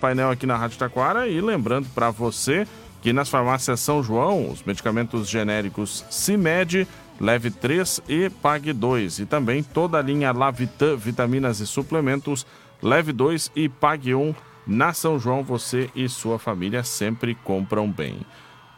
painel 0.00 0.30
aqui 0.30 0.46
na 0.46 0.56
Rádio 0.56 0.78
Taquara 0.78 1.28
e 1.28 1.40
lembrando 1.40 1.86
para 1.94 2.10
você 2.10 2.66
que 3.02 3.12
nas 3.12 3.28
farmácias 3.28 3.80
São 3.80 4.02
João, 4.02 4.50
os 4.50 4.62
medicamentos 4.62 5.28
genéricos 5.28 6.04
CIMED, 6.10 6.86
leve 7.20 7.50
3 7.50 8.02
e 8.08 8.30
pague 8.30 8.72
2. 8.72 9.20
E 9.20 9.26
também 9.26 9.62
toda 9.62 9.98
a 9.98 10.02
linha 10.02 10.32
Lavitan, 10.32 10.96
vitaminas 10.96 11.60
e 11.60 11.66
suplementos, 11.66 12.46
leve 12.82 13.12
2 13.12 13.52
e 13.54 13.68
pague 13.68 14.14
1. 14.14 14.34
Na 14.66 14.92
São 14.92 15.18
João, 15.18 15.42
você 15.42 15.90
e 15.94 16.08
sua 16.08 16.38
família 16.38 16.82
sempre 16.84 17.34
compram 17.34 17.90
bem. 17.90 18.20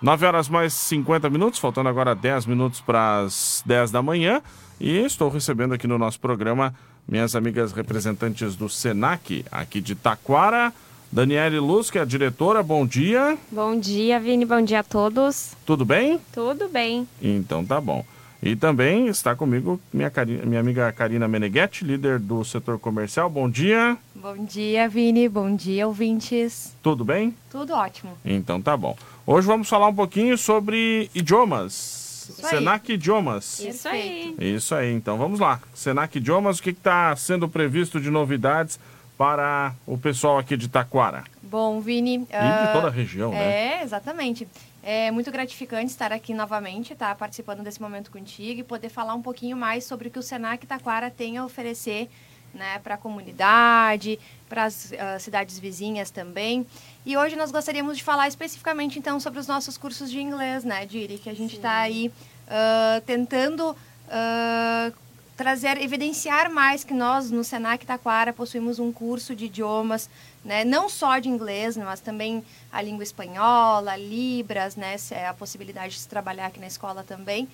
9 0.00 0.26
horas 0.26 0.48
mais 0.48 0.72
50 0.72 1.30
minutos, 1.30 1.60
faltando 1.60 1.88
agora 1.88 2.14
10 2.14 2.46
minutos 2.46 2.80
para 2.80 3.20
as 3.20 3.62
10 3.64 3.90
da 3.90 4.02
manhã. 4.02 4.42
E 4.80 4.98
estou 4.98 5.28
recebendo 5.28 5.74
aqui 5.74 5.86
no 5.86 5.98
nosso 5.98 6.18
programa 6.18 6.74
minhas 7.06 7.34
amigas 7.34 7.72
representantes 7.72 8.56
do 8.56 8.68
SENAC, 8.68 9.44
aqui 9.50 9.80
de 9.80 9.94
Taquara. 9.94 10.72
Daniele 11.12 11.58
Luz, 11.58 11.90
que 11.90 11.98
é 11.98 12.00
a 12.00 12.06
diretora, 12.06 12.62
bom 12.62 12.86
dia. 12.86 13.36
Bom 13.50 13.78
dia, 13.78 14.18
Vini, 14.18 14.46
bom 14.46 14.62
dia 14.62 14.80
a 14.80 14.82
todos. 14.82 15.52
Tudo 15.66 15.84
bem? 15.84 16.18
Tudo 16.32 16.70
bem. 16.70 17.06
Então 17.20 17.62
tá 17.62 17.78
bom. 17.78 18.02
E 18.42 18.56
também 18.56 19.08
está 19.08 19.36
comigo 19.36 19.78
minha, 19.92 20.10
minha 20.42 20.58
amiga 20.58 20.90
Karina 20.90 21.28
Meneghetti, 21.28 21.84
líder 21.84 22.18
do 22.18 22.42
setor 22.46 22.78
comercial. 22.78 23.28
Bom 23.28 23.50
dia. 23.50 23.98
Bom 24.14 24.42
dia, 24.46 24.88
Vini. 24.88 25.28
Bom 25.28 25.54
dia, 25.54 25.86
ouvintes. 25.86 26.74
Tudo 26.82 27.04
bem? 27.04 27.36
Tudo 27.50 27.74
ótimo. 27.74 28.16
Então 28.24 28.58
tá 28.62 28.74
bom. 28.74 28.96
Hoje 29.26 29.46
vamos 29.46 29.68
falar 29.68 29.88
um 29.88 29.94
pouquinho 29.94 30.38
sobre 30.38 31.10
idiomas. 31.14 32.30
Isso 32.30 32.48
Senac 32.48 32.90
aí. 32.90 32.94
Idiomas. 32.96 33.60
Isso 33.60 33.86
aí. 33.86 34.34
Isso 34.40 34.74
aí. 34.74 34.90
Então 34.94 35.18
vamos 35.18 35.40
lá. 35.40 35.60
Senac 35.74 36.16
Idiomas, 36.16 36.58
o 36.58 36.62
que 36.62 36.70
está 36.70 37.14
sendo 37.16 37.50
previsto 37.50 38.00
de 38.00 38.10
novidades 38.10 38.80
para 39.16 39.74
o 39.86 39.96
pessoal 39.96 40.38
aqui 40.38 40.56
de 40.56 40.68
Taquara? 40.68 41.24
Bom, 41.42 41.80
Vini. 41.80 42.14
E 42.14 42.20
uh, 42.20 42.66
de 42.66 42.72
toda 42.72 42.88
a 42.88 42.90
região, 42.90 43.32
é, 43.32 43.36
né? 43.36 43.80
É, 43.80 43.82
exatamente. 43.82 44.48
É 44.82 45.10
muito 45.10 45.30
gratificante 45.30 45.86
estar 45.86 46.12
aqui 46.12 46.34
novamente, 46.34 46.94
tá? 46.94 47.14
Participando 47.14 47.62
desse 47.62 47.80
momento 47.80 48.10
contigo 48.10 48.60
e 48.60 48.64
poder 48.64 48.88
falar 48.88 49.14
um 49.14 49.22
pouquinho 49.22 49.56
mais 49.56 49.84
sobre 49.84 50.08
o 50.08 50.10
que 50.10 50.18
o 50.18 50.22
Senac 50.22 50.66
Taquara 50.66 51.10
tem 51.10 51.38
a 51.38 51.44
oferecer 51.44 52.08
né, 52.54 52.78
para 52.80 52.94
a 52.94 52.98
comunidade, 52.98 54.18
para 54.48 54.64
as 54.64 54.92
uh, 54.92 55.20
cidades 55.20 55.58
vizinhas 55.58 56.10
também. 56.10 56.66
E 57.04 57.16
hoje 57.16 57.36
nós 57.36 57.50
gostaríamos 57.50 57.96
de 57.96 58.04
falar 58.04 58.28
especificamente, 58.28 58.98
então, 58.98 59.18
sobre 59.18 59.40
os 59.40 59.46
nossos 59.46 59.78
cursos 59.78 60.10
de 60.10 60.20
inglês, 60.20 60.64
né, 60.64 60.84
Diri? 60.86 61.18
Que 61.18 61.30
a 61.30 61.34
gente 61.34 61.56
está 61.56 61.78
aí 61.78 62.08
uh, 62.08 63.00
tentando 63.06 63.70
uh, 63.70 64.94
trazer, 65.42 65.82
evidenciar 65.82 66.48
mais 66.48 66.84
que 66.84 66.94
nós, 66.94 67.28
no 67.28 67.42
Senac 67.42 67.84
Taquara, 67.84 68.32
possuímos 68.32 68.78
um 68.78 68.92
curso 68.92 69.34
de 69.34 69.46
idiomas, 69.46 70.08
né, 70.44 70.64
não 70.64 70.88
só 70.88 71.18
de 71.18 71.28
inglês, 71.28 71.76
mas 71.76 71.98
também 71.98 72.44
a 72.70 72.80
língua 72.80 73.02
espanhola, 73.02 73.96
Libras, 73.96 74.76
né, 74.76 74.94
é 75.10 75.26
a 75.26 75.34
possibilidade 75.34 75.94
de 75.94 75.98
se 75.98 76.06
trabalhar 76.06 76.46
aqui 76.46 76.60
na 76.60 76.68
escola 76.68 77.02
também, 77.02 77.48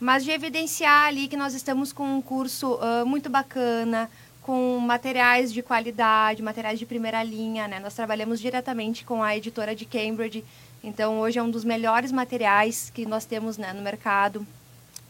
mas 0.00 0.24
de 0.24 0.30
evidenciar 0.30 1.06
ali 1.06 1.28
que 1.28 1.36
nós 1.36 1.52
estamos 1.52 1.92
com 1.92 2.16
um 2.16 2.22
curso 2.22 2.76
uh, 2.76 3.04
muito 3.04 3.28
bacana, 3.28 4.10
com 4.40 4.78
materiais 4.78 5.52
de 5.52 5.60
qualidade, 5.60 6.42
materiais 6.42 6.78
de 6.78 6.86
primeira 6.86 7.22
linha, 7.22 7.68
né? 7.68 7.78
Nós 7.78 7.92
trabalhamos 7.92 8.40
diretamente 8.40 9.04
com 9.04 9.22
a 9.22 9.36
editora 9.36 9.74
de 9.74 9.84
Cambridge, 9.84 10.42
então 10.82 11.20
hoje 11.20 11.38
é 11.38 11.42
um 11.42 11.50
dos 11.50 11.64
melhores 11.64 12.10
materiais 12.10 12.90
que 12.94 13.04
nós 13.04 13.26
temos 13.26 13.58
né, 13.58 13.74
no 13.74 13.82
mercado. 13.82 14.46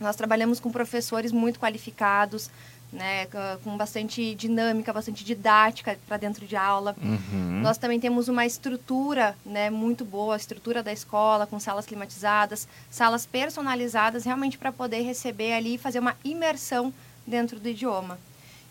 Nós 0.01 0.17
trabalhamos 0.17 0.61
com 0.61 0.71
professores 0.71 1.33
muito 1.33 1.59
qualificados, 1.59 2.51
né, 2.95 3.27
com 3.63 3.77
bastante 3.77 4.35
dinâmica, 4.35 4.93
bastante 4.93 5.25
didática 5.25 5.99
para 6.07 6.17
dentro 6.17 6.47
de 6.47 6.57
aula. 6.57 6.95
Uhum. 7.03 7.61
Nós 7.61 7.77
também 7.77 7.99
temos 7.99 8.29
uma 8.29 8.47
estrutura 8.47 9.37
né, 9.45 9.69
muito 9.69 10.05
boa, 10.05 10.35
a 10.35 10.37
estrutura 10.37 10.83
da 10.83 10.93
escola, 10.93 11.47
com 11.47 11.59
salas 11.59 11.87
climatizadas, 11.87 12.69
salas 12.91 13.27
personalizadas, 13.27 14.25
realmente 14.25 14.57
para 14.57 14.71
poder 14.71 15.03
receber 15.03 15.53
ali 15.55 15.75
e 15.75 15.79
fazer 15.79 15.99
uma 15.99 16.17
imersão 16.25 16.95
dentro 17.27 17.59
do 17.59 17.69
idioma. 17.69 18.19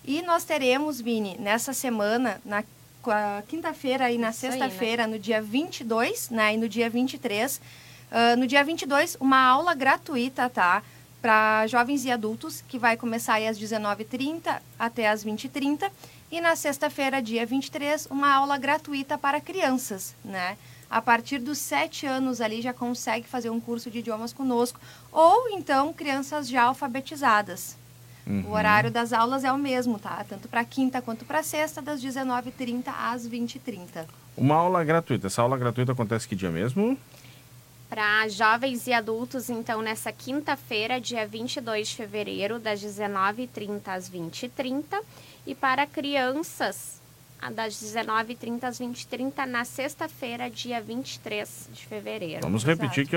E 0.05 0.21
nós 0.21 0.43
teremos, 0.43 0.99
Vini, 0.99 1.37
nessa 1.37 1.73
semana, 1.73 2.41
na 2.45 2.63
quinta-feira 3.47 4.09
e 4.11 4.17
na 4.17 4.31
sexta-feira, 4.31 5.05
né? 5.05 5.13
no 5.13 5.19
dia 5.19 5.41
22 5.41 6.29
né, 6.29 6.53
e 6.53 6.57
no 6.57 6.69
dia 6.69 6.89
23, 6.89 7.57
uh, 7.57 8.37
no 8.37 8.47
dia 8.47 8.63
22, 8.63 9.17
uma 9.19 9.37
aula 9.37 9.73
gratuita, 9.73 10.49
tá? 10.49 10.81
Para 11.23 11.65
jovens 11.67 12.03
e 12.03 12.11
adultos, 12.11 12.61
que 12.67 12.77
vai 12.77 12.97
começar 12.97 13.35
aí 13.35 13.47
às 13.47 13.57
19h30 13.57 14.59
até 14.77 15.07
às 15.07 15.23
20h30. 15.23 15.89
E 16.29 16.41
na 16.41 16.53
sexta-feira, 16.53 17.21
dia 17.21 17.45
23, 17.45 18.07
uma 18.07 18.33
aula 18.33 18.57
gratuita 18.57 19.17
para 19.17 19.39
crianças, 19.39 20.13
né? 20.21 20.57
A 20.89 21.01
partir 21.01 21.39
dos 21.39 21.59
7 21.59 22.05
anos 22.05 22.41
ali 22.41 22.61
já 22.61 22.73
consegue 22.73 23.25
fazer 23.25 23.49
um 23.49 23.61
curso 23.61 23.89
de 23.89 23.99
idiomas 23.99 24.33
conosco. 24.33 24.77
Ou 25.13 25.47
então 25.51 25.93
crianças 25.93 26.49
já 26.49 26.63
alfabetizadas, 26.63 27.77
Uhum. 28.25 28.45
O 28.47 28.51
horário 28.53 28.89
das 28.89 29.11
aulas 29.11 29.43
é 29.43 29.51
o 29.51 29.57
mesmo, 29.57 29.99
tá? 29.99 30.25
Tanto 30.27 30.47
para 30.47 30.63
quinta 30.63 31.01
quanto 31.01 31.25
para 31.25 31.43
sexta, 31.43 31.81
das 31.81 32.01
19h30 32.01 32.85
às 32.87 33.27
20h30. 33.27 34.05
Uma 34.37 34.55
aula 34.55 34.83
gratuita. 34.83 35.27
Essa 35.27 35.41
aula 35.41 35.57
gratuita 35.57 35.91
acontece 35.91 36.27
que 36.27 36.35
dia 36.35 36.49
mesmo? 36.49 36.97
Para 37.93 38.27
jovens 38.27 38.87
e 38.87 38.91
adultos, 38.91 39.51
então, 39.51 39.79
nessa 39.79 40.11
quinta-feira, 40.11 40.99
dia 40.99 41.27
22 41.27 41.89
de 41.89 41.95
fevereiro, 41.97 42.57
das 42.57 42.81
19h30 42.81 43.81
às 43.85 44.09
20h30. 44.09 44.99
E 45.45 45.53
para 45.53 45.85
crianças, 45.85 46.99
das 47.51 47.73
19h30 47.75 48.63
às 48.63 48.79
20h30 48.79 49.45
na 49.45 49.65
sexta-feira, 49.65 50.49
dia 50.49 50.81
23 50.81 51.69
de 51.73 51.85
fevereiro. 51.85 52.41
Vamos 52.41 52.63
repetir 52.63 53.07
que 53.07 53.15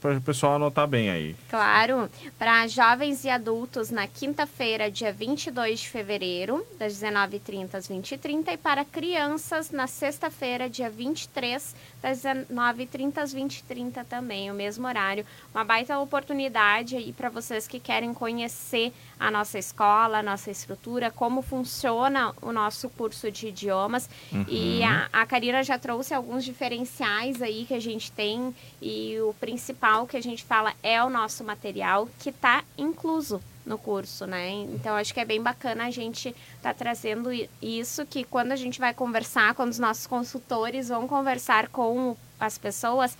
para 0.00 0.16
o 0.16 0.20
pessoal 0.20 0.54
anotar 0.54 0.86
bem 0.86 1.10
aí. 1.10 1.36
Claro. 1.48 2.08
Para 2.38 2.66
jovens 2.66 3.24
e 3.24 3.30
adultos, 3.30 3.90
na 3.90 4.06
quinta-feira, 4.06 4.90
dia 4.90 5.12
22 5.12 5.80
de 5.80 5.88
fevereiro, 5.88 6.66
das 6.78 6.94
19h30 6.94 7.74
às 7.74 7.88
20h30. 7.88 8.52
E 8.52 8.56
para 8.56 8.84
crianças, 8.84 9.70
na 9.70 9.86
sexta-feira, 9.86 10.68
dia 10.68 10.88
23, 10.88 11.74
das 12.02 12.22
19h30 12.22 13.18
às 13.18 13.34
20h30 13.34 14.04
também, 14.04 14.50
o 14.50 14.54
mesmo 14.54 14.86
horário. 14.86 15.24
Uma 15.54 15.64
baita 15.64 15.98
oportunidade 15.98 16.96
aí 16.96 17.12
para 17.12 17.28
vocês 17.28 17.66
que 17.66 17.78
querem 17.78 18.14
conhecer 18.14 18.92
a 19.18 19.30
nossa 19.30 19.58
escola, 19.58 20.18
a 20.18 20.22
nossa 20.22 20.50
estrutura, 20.50 21.10
como 21.10 21.42
funciona 21.42 22.32
o 22.40 22.52
nosso 22.52 22.88
curso 22.88 23.30
de 23.30 23.49
idiomas. 23.50 24.08
Uhum. 24.32 24.44
E 24.48 24.82
a, 24.82 25.08
a 25.12 25.26
Karina 25.26 25.62
já 25.62 25.78
trouxe 25.78 26.14
alguns 26.14 26.44
diferenciais 26.44 27.42
aí 27.42 27.64
que 27.66 27.74
a 27.74 27.80
gente 27.80 28.10
tem 28.12 28.54
e 28.80 29.18
o 29.20 29.34
principal 29.34 30.06
que 30.06 30.16
a 30.16 30.22
gente 30.22 30.42
fala 30.42 30.72
é 30.82 31.02
o 31.02 31.10
nosso 31.10 31.44
material 31.44 32.08
que 32.18 32.30
está 32.30 32.64
incluso 32.78 33.40
no 33.66 33.78
curso, 33.78 34.26
né? 34.26 34.50
Então 34.50 34.96
acho 34.96 35.12
que 35.12 35.20
é 35.20 35.24
bem 35.24 35.42
bacana 35.42 35.86
a 35.86 35.90
gente 35.90 36.28
estar 36.28 36.72
tá 36.72 36.74
trazendo 36.74 37.30
isso 37.60 38.06
que 38.06 38.24
quando 38.24 38.52
a 38.52 38.56
gente 38.56 38.80
vai 38.80 38.94
conversar, 38.94 39.54
quando 39.54 39.70
os 39.70 39.78
nossos 39.78 40.06
consultores 40.06 40.88
vão 40.88 41.06
conversar 41.06 41.68
com 41.68 42.16
as 42.38 42.56
pessoas, 42.56 43.16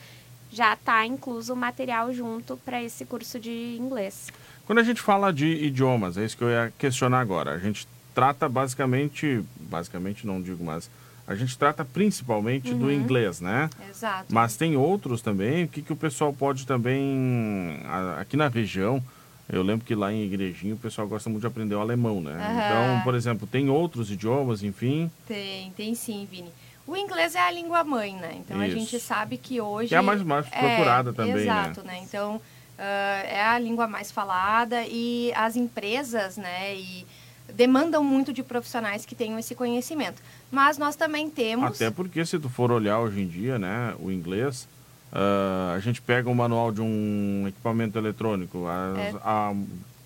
já 0.50 0.74
está 0.74 1.06
incluso 1.06 1.52
o 1.52 1.56
material 1.56 2.12
junto 2.12 2.56
para 2.58 2.82
esse 2.82 3.04
curso 3.04 3.38
de 3.38 3.76
inglês. 3.78 4.28
Quando 4.66 4.78
a 4.78 4.82
gente 4.82 5.00
fala 5.00 5.32
de 5.32 5.46
idiomas, 5.46 6.16
é 6.16 6.24
isso 6.24 6.36
que 6.36 6.44
eu 6.44 6.50
ia 6.50 6.72
questionar 6.78 7.20
agora. 7.20 7.52
A 7.52 7.58
gente 7.58 7.86
trata 8.14 8.48
basicamente, 8.48 9.42
basicamente 9.58 10.26
não 10.26 10.40
digo, 10.40 10.64
mas 10.64 10.90
a 11.26 11.34
gente 11.34 11.56
trata 11.56 11.84
principalmente 11.84 12.72
uhum. 12.72 12.78
do 12.78 12.92
inglês, 12.92 13.40
né? 13.40 13.70
Exato. 13.88 14.26
Mas 14.34 14.56
tem 14.56 14.76
outros 14.76 15.22
também. 15.22 15.64
O 15.64 15.68
que, 15.68 15.80
que 15.80 15.92
o 15.92 15.96
pessoal 15.96 16.32
pode 16.32 16.66
também 16.66 17.80
aqui 18.18 18.36
na 18.36 18.48
região? 18.48 19.02
Eu 19.48 19.62
lembro 19.62 19.84
que 19.84 19.94
lá 19.94 20.12
em 20.12 20.24
Igrejinho 20.24 20.76
o 20.76 20.78
pessoal 20.78 21.06
gosta 21.08 21.28
muito 21.28 21.40
de 21.40 21.46
aprender 21.46 21.74
o 21.74 21.80
alemão, 21.80 22.20
né? 22.20 22.32
Uhum. 22.32 22.54
Então, 22.54 23.04
por 23.04 23.14
exemplo, 23.14 23.46
tem 23.46 23.68
outros 23.68 24.10
idiomas, 24.10 24.62
enfim. 24.62 25.10
Tem, 25.26 25.70
tem 25.72 25.94
sim, 25.94 26.26
Vini. 26.30 26.50
O 26.86 26.96
inglês 26.96 27.36
é 27.36 27.40
a 27.40 27.50
língua 27.50 27.84
mãe, 27.84 28.16
né? 28.16 28.36
Então 28.36 28.60
Isso. 28.64 28.76
a 28.76 28.78
gente 28.78 28.98
sabe 28.98 29.36
que 29.36 29.60
hoje. 29.60 29.88
Que 29.90 29.94
é 29.94 29.98
a 29.98 30.02
mais, 30.02 30.22
mais 30.22 30.48
procurada 30.48 31.10
é, 31.10 31.12
também, 31.12 31.34
né? 31.34 31.42
exato, 31.42 31.82
né? 31.82 31.92
né? 31.92 32.00
Então 32.02 32.36
uh, 32.36 32.42
é 32.78 33.42
a 33.44 33.58
língua 33.58 33.86
mais 33.86 34.10
falada 34.10 34.82
e 34.84 35.32
as 35.36 35.54
empresas, 35.54 36.36
né? 36.36 36.74
E 36.74 37.06
demandam 37.54 38.02
muito 38.02 38.32
de 38.32 38.42
profissionais 38.42 39.04
que 39.04 39.14
tenham 39.14 39.38
esse 39.38 39.54
conhecimento. 39.54 40.22
Mas 40.50 40.78
nós 40.78 40.96
também 40.96 41.30
temos. 41.30 41.76
Até 41.76 41.90
porque 41.90 42.24
se 42.24 42.38
tu 42.38 42.48
for 42.48 42.70
olhar 42.70 42.98
hoje 43.00 43.20
em 43.20 43.26
dia, 43.26 43.58
né, 43.58 43.94
o 44.00 44.10
inglês, 44.10 44.66
uh, 45.12 45.74
a 45.74 45.78
gente 45.80 46.00
pega 46.02 46.28
o 46.28 46.32
um 46.32 46.34
manual 46.34 46.72
de 46.72 46.80
um 46.80 47.46
equipamento 47.48 47.98
eletrônico, 47.98 48.66
a, 48.66 48.94
é. 48.98 49.14
a, 49.22 49.54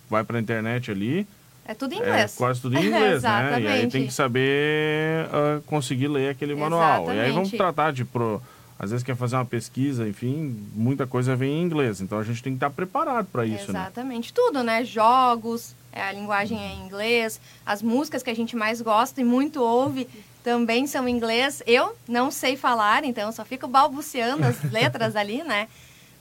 vai 0.09 0.25
para 0.25 0.39
a 0.39 0.41
internet 0.41 0.91
ali. 0.91 1.27
É 1.67 1.73
tudo 1.73 1.95
em 1.95 1.99
inglês. 1.99 2.35
É 2.35 2.37
quase 2.37 2.61
tudo 2.61 2.77
em 2.77 2.85
inglês, 2.87 3.23
né? 3.23 3.61
E 3.61 3.67
aí 3.67 3.87
tem 3.89 4.07
que 4.07 4.13
saber 4.13 5.27
uh, 5.27 5.63
conseguir 5.63 6.09
ler 6.09 6.31
aquele 6.31 6.55
manual. 6.55 7.05
Exatamente. 7.05 7.17
E 7.17 7.21
aí 7.21 7.33
vamos 7.33 7.51
tratar 7.51 7.93
de 7.93 8.05
pro, 8.05 8.43
às 8.79 8.91
vezes 8.91 9.05
quer 9.05 9.17
fazer 9.17 9.37
uma 9.37 9.45
pesquisa, 9.45 10.07
enfim, 10.07 10.57
muita 10.75 11.07
coisa 11.07 11.37
vem 11.37 11.61
em 11.61 11.63
inglês. 11.63 12.01
Então 12.01 12.19
a 12.19 12.25
gente 12.25 12.43
tem 12.43 12.53
que 12.53 12.57
estar 12.57 12.71
preparado 12.71 13.27
para 13.27 13.47
isso, 13.47 13.73
né? 13.73 13.81
Exatamente. 13.81 14.29
Né? 14.29 14.33
Tudo, 14.35 14.63
né? 14.63 14.85
Jogos, 14.85 15.75
é, 15.84 15.84
a 16.01 16.13
linguagem 16.13 16.59
é 16.59 16.73
em 16.75 16.85
inglês, 16.85 17.41
as 17.65 17.83
músicas 17.83 18.23
que 18.23 18.31
a 18.31 18.37
gente 18.37 18.57
mais 18.57 18.81
gosta 18.81 19.21
e 19.21 19.25
muito 19.25 19.63
ouve 19.63 20.09
também 20.43 20.87
são 20.87 21.09
em 21.09 21.17
inglês. 21.17 21.63
Eu 21.67 21.97
não 22.07 22.31
sei 22.31 22.57
falar, 22.57 23.05
então 23.05 23.33
só 23.33 23.45
fico 23.45 23.67
balbuciando 23.67 24.45
as 24.45 24.63
letras 24.71 25.17
ali, 25.17 25.43
né? 25.43 25.69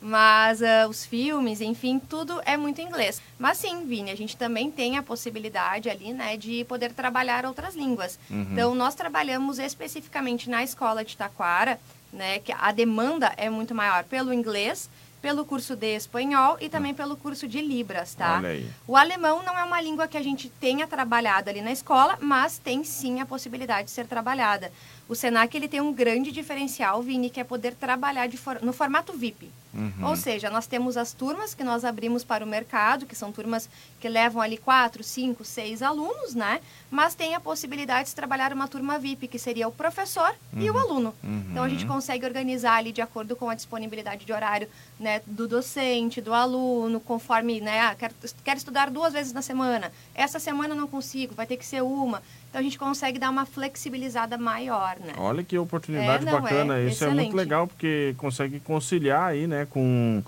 Mas 0.05 0.59
uh, 0.59 0.89
os 0.89 1.05
filmes, 1.05 1.61
enfim, 1.61 1.97
tudo 1.97 2.41
é 2.45 2.57
muito 2.57 2.81
inglês. 2.81 3.21
Mas 3.39 3.57
sim, 3.57 3.85
Vini, 3.85 4.11
a 4.11 4.17
gente 4.17 4.35
também 4.35 4.69
tem 4.69 4.97
a 4.97 5.03
possibilidade 5.03 5.89
ali, 5.89 6.11
né, 6.11 6.35
de 6.35 6.65
poder 6.65 6.91
trabalhar 6.91 7.45
outras 7.45 7.73
línguas. 7.73 8.19
Uhum. 8.29 8.47
Então, 8.51 8.75
nós 8.75 8.95
trabalhamos 8.95 9.59
especificamente 9.59 10.49
na 10.49 10.61
escola 10.61 11.05
de 11.05 11.15
Taquara, 11.15 11.79
né, 12.11 12.39
que 12.39 12.51
a 12.51 12.73
demanda 12.73 13.31
é 13.37 13.49
muito 13.49 13.73
maior 13.73 14.03
pelo 14.03 14.33
inglês, 14.33 14.89
pelo 15.23 15.45
curso 15.45 15.73
de 15.73 15.95
espanhol 15.95 16.57
e 16.59 16.67
também 16.67 16.93
pelo 16.93 17.15
curso 17.15 17.47
de 17.47 17.61
Libras, 17.61 18.13
tá? 18.13 18.41
O 18.85 18.97
alemão 18.97 19.41
não 19.41 19.57
é 19.57 19.63
uma 19.63 19.79
língua 19.79 20.05
que 20.05 20.17
a 20.17 20.21
gente 20.21 20.49
tenha 20.49 20.85
trabalhado 20.85 21.49
ali 21.49 21.61
na 21.61 21.71
escola, 21.71 22.17
mas 22.19 22.57
tem 22.57 22.83
sim 22.83 23.21
a 23.21 23.25
possibilidade 23.25 23.85
de 23.85 23.91
ser 23.91 24.05
trabalhada. 24.05 24.69
O 25.07 25.15
Senac 25.15 25.55
ele 25.55 25.67
tem 25.67 25.81
um 25.81 25.93
grande 25.93 26.31
diferencial, 26.31 27.01
Vini, 27.01 27.29
que 27.29 27.39
é 27.39 27.43
poder 27.43 27.75
trabalhar 27.75 28.29
for 28.31 28.61
no 28.61 28.71
formato 28.71 29.13
VIP. 29.13 29.49
Uhum. 29.73 30.09
Ou 30.09 30.15
seja, 30.15 30.49
nós 30.49 30.67
temos 30.67 30.95
as 30.97 31.13
turmas 31.13 31.55
que 31.55 31.63
nós 31.63 31.83
abrimos 31.83 32.23
para 32.23 32.45
o 32.45 32.47
mercado, 32.47 33.05
que 33.07 33.15
são 33.15 33.31
turmas 33.31 33.67
que 33.99 34.07
levam 34.07 34.41
ali 34.41 34.55
quatro, 34.55 35.03
cinco, 35.03 35.43
seis 35.43 35.81
alunos, 35.81 36.35
né? 36.35 36.61
Mas 36.91 37.15
tem 37.15 37.33
a 37.33 37.39
possibilidade 37.39 38.09
de 38.09 38.15
trabalhar 38.15 38.53
uma 38.53 38.67
turma 38.67 38.99
VIP, 38.99 39.27
que 39.27 39.39
seria 39.39 39.67
o 39.67 39.71
professor 39.71 40.35
uhum. 40.53 40.61
e 40.61 40.69
o 40.69 40.73
uhum. 40.73 40.79
aluno. 40.79 41.15
Uhum. 41.23 41.45
Então 41.49 41.63
a 41.63 41.69
gente 41.69 41.85
consegue 41.87 42.25
organizar 42.25 42.75
ali 42.75 42.91
de 42.91 43.01
acordo 43.01 43.35
com 43.35 43.49
a 43.49 43.55
disponibilidade 43.55 44.25
de 44.25 44.31
horário 44.31 44.69
né, 44.99 45.21
do 45.25 45.47
docente, 45.47 46.21
do 46.21 46.33
aluno, 46.33 46.99
conforme, 46.99 47.59
né? 47.59 47.79
Ah, 47.79 47.95
quero, 47.97 48.13
quero 48.43 48.57
estudar 48.57 48.91
duas 48.91 49.11
vezes 49.11 49.33
na 49.33 49.41
semana. 49.41 49.91
Essa 50.13 50.39
semana 50.39 50.75
não 50.75 50.87
consigo, 50.87 51.33
vai 51.33 51.47
ter 51.47 51.57
que 51.57 51.65
ser 51.65 51.81
uma. 51.81 52.21
Então 52.53 52.59
a 52.59 52.63
gente 52.63 52.77
consegue 52.77 53.17
dar 53.17 53.31
uma 53.31 53.47
flexibilizada 53.47 54.37
maior, 54.37 54.95
né? 54.99 55.13
Olha 55.17 55.43
que 55.43 55.57
oportunidade 55.57 56.21
é, 56.27 56.31
não, 56.31 56.39
bacana. 56.39 56.77
É 56.77 56.81
Isso 56.81 56.97
excelente. 56.97 57.17
é 57.17 57.21
muito 57.23 57.35
legal 57.35 57.67
porque 57.67 58.13
consegue 58.15 58.59
conciliar 58.59 59.31
aí, 59.31 59.47
né, 59.47 59.65
com 59.67 60.21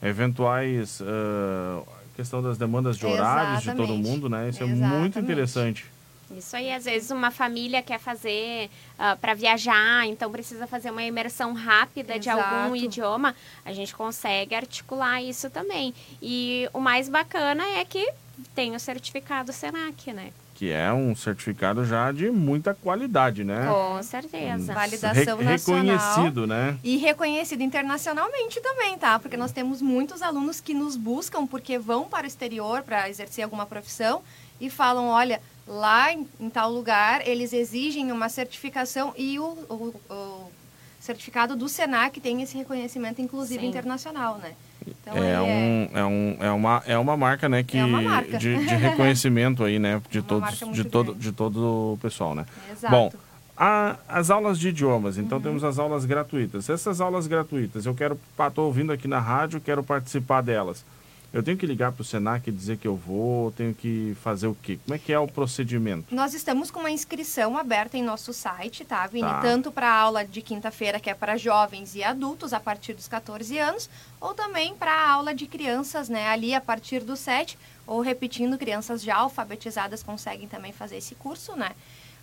eventuais 0.00 1.00
uh, 1.00 1.84
questão 2.14 2.40
das 2.40 2.56
demandas 2.56 2.96
de 2.96 3.04
horários 3.04 3.64
Exatamente. 3.64 3.70
de 3.70 3.76
todo 3.76 3.98
mundo, 3.98 4.28
né? 4.28 4.48
Isso 4.48 4.62
Exatamente. 4.62 4.94
é 4.94 4.96
muito 4.96 5.18
interessante. 5.18 5.86
Isso 6.30 6.54
aí, 6.54 6.72
às 6.72 6.84
vezes 6.84 7.10
uma 7.10 7.32
família 7.32 7.82
quer 7.82 7.98
fazer 7.98 8.66
uh, 8.66 8.70
ah, 9.00 9.16
para 9.20 9.34
viajar, 9.34 10.06
então 10.06 10.30
precisa 10.30 10.68
fazer 10.68 10.92
uma 10.92 11.02
imersão 11.02 11.52
rápida 11.52 12.16
Exato. 12.16 12.22
de 12.22 12.30
algum 12.30 12.76
idioma, 12.76 13.34
a 13.64 13.72
gente 13.72 13.92
consegue 13.92 14.54
articular 14.54 15.20
isso 15.20 15.50
também. 15.50 15.92
E 16.22 16.68
o 16.72 16.78
mais 16.78 17.08
bacana 17.08 17.64
é 17.76 17.84
que 17.84 18.08
tem 18.54 18.72
o 18.76 18.78
certificado 18.78 19.52
Senac, 19.52 20.12
né? 20.12 20.30
Que 20.54 20.70
é 20.70 20.92
um 20.92 21.14
certificado 21.14 21.84
já 21.84 22.12
de 22.12 22.30
muita 22.30 22.74
qualidade, 22.74 23.44
né? 23.44 23.66
Com 23.66 24.02
certeza. 24.02 24.72
Validação 24.72 25.38
Re 25.38 25.44
nacional. 25.44 25.82
Reconhecido, 25.82 26.46
né? 26.46 26.78
E 26.84 26.96
reconhecido 26.96 27.62
internacionalmente 27.62 28.60
também, 28.60 28.96
tá? 28.98 29.18
Porque 29.18 29.36
nós 29.36 29.52
temos 29.52 29.80
muitos 29.80 30.22
alunos 30.22 30.60
que 30.60 30.74
nos 30.74 30.96
buscam 30.96 31.46
porque 31.46 31.78
vão 31.78 32.04
para 32.04 32.24
o 32.24 32.26
exterior 32.26 32.82
para 32.82 33.08
exercer 33.08 33.44
alguma 33.44 33.66
profissão 33.66 34.22
e 34.60 34.70
falam, 34.70 35.08
olha, 35.08 35.40
lá 35.66 36.12
em, 36.12 36.26
em, 36.38 36.50
tal 36.50 36.70
lugar 36.70 37.26
eles 37.26 37.52
exigem 37.52 38.12
uma 38.12 38.28
certificação 38.28 39.12
e 39.16 39.38
o, 39.38 39.44
o, 39.44 39.94
o 40.08 40.52
certificado 41.00 41.56
do 41.56 41.68
Senac 41.68 42.20
tem 42.20 42.42
esse 42.42 42.56
reconhecimento, 42.56 43.20
inclusive 43.20 43.60
Sim. 43.60 43.68
internacional, 43.68 44.38
né? 44.38 44.54
Então, 44.86 45.16
é, 45.16 45.40
um, 45.40 45.44
é... 45.44 45.90
é, 45.94 46.04
um, 46.04 46.36
é, 46.40 46.50
uma, 46.50 46.82
é 46.86 46.98
uma 46.98 47.16
marca, 47.16 47.48
né? 47.48 47.62
Que, 47.62 47.78
é 47.78 47.86
marca. 47.86 48.38
De, 48.38 48.66
de 48.66 48.74
reconhecimento 48.76 49.64
aí, 49.64 49.78
né? 49.78 50.00
De, 50.10 50.22
todos, 50.22 50.58
de, 50.72 50.84
todo, 50.84 51.14
de 51.14 51.32
todo 51.32 51.94
o 51.94 51.98
pessoal, 52.00 52.34
né? 52.34 52.44
Exato. 52.70 52.90
Bom, 52.90 53.12
a, 53.56 53.96
as 54.08 54.30
aulas 54.30 54.58
de 54.58 54.68
idiomas, 54.68 55.18
então 55.18 55.38
uhum. 55.38 55.44
temos 55.44 55.64
as 55.64 55.78
aulas 55.78 56.04
gratuitas. 56.04 56.68
Essas 56.68 57.00
aulas 57.00 57.26
gratuitas, 57.26 57.86
eu 57.86 57.94
quero, 57.94 58.18
estou 58.48 58.66
ouvindo 58.66 58.92
aqui 58.92 59.06
na 59.06 59.20
rádio, 59.20 59.60
quero 59.60 59.82
participar 59.82 60.40
delas. 60.40 60.84
Eu 61.32 61.42
tenho 61.42 61.56
que 61.56 61.64
ligar 61.64 61.92
para 61.92 62.02
o 62.02 62.04
Senac 62.04 62.46
e 62.46 62.52
dizer 62.52 62.76
que 62.76 62.86
eu 62.86 62.94
vou, 62.94 63.50
tenho 63.52 63.74
que 63.74 64.14
fazer 64.22 64.46
o 64.46 64.54
quê? 64.54 64.78
Como 64.84 64.94
é 64.94 64.98
que 64.98 65.10
é 65.10 65.18
o 65.18 65.26
procedimento? 65.26 66.14
Nós 66.14 66.34
estamos 66.34 66.70
com 66.70 66.80
uma 66.80 66.90
inscrição 66.90 67.56
aberta 67.56 67.96
em 67.96 68.02
nosso 68.02 68.34
site, 68.34 68.84
tá, 68.84 69.06
Vini? 69.06 69.26
Tá. 69.26 69.40
Tanto 69.40 69.72
para 69.72 69.88
a 69.88 69.98
aula 69.98 70.26
de 70.26 70.42
quinta-feira, 70.42 71.00
que 71.00 71.08
é 71.08 71.14
para 71.14 71.38
jovens 71.38 71.94
e 71.94 72.04
adultos 72.04 72.52
a 72.52 72.60
partir 72.60 72.92
dos 72.92 73.08
14 73.08 73.56
anos, 73.58 73.88
ou 74.20 74.34
também 74.34 74.74
para 74.74 74.92
a 74.92 75.10
aula 75.10 75.34
de 75.34 75.46
crianças, 75.46 76.10
né, 76.10 76.28
ali 76.28 76.54
a 76.54 76.60
partir 76.60 77.02
dos 77.02 77.20
7, 77.20 77.58
ou 77.86 78.02
repetindo, 78.02 78.58
crianças 78.58 79.02
já 79.02 79.16
alfabetizadas 79.16 80.02
conseguem 80.02 80.46
também 80.46 80.72
fazer 80.72 80.98
esse 80.98 81.14
curso, 81.14 81.56
né? 81.56 81.70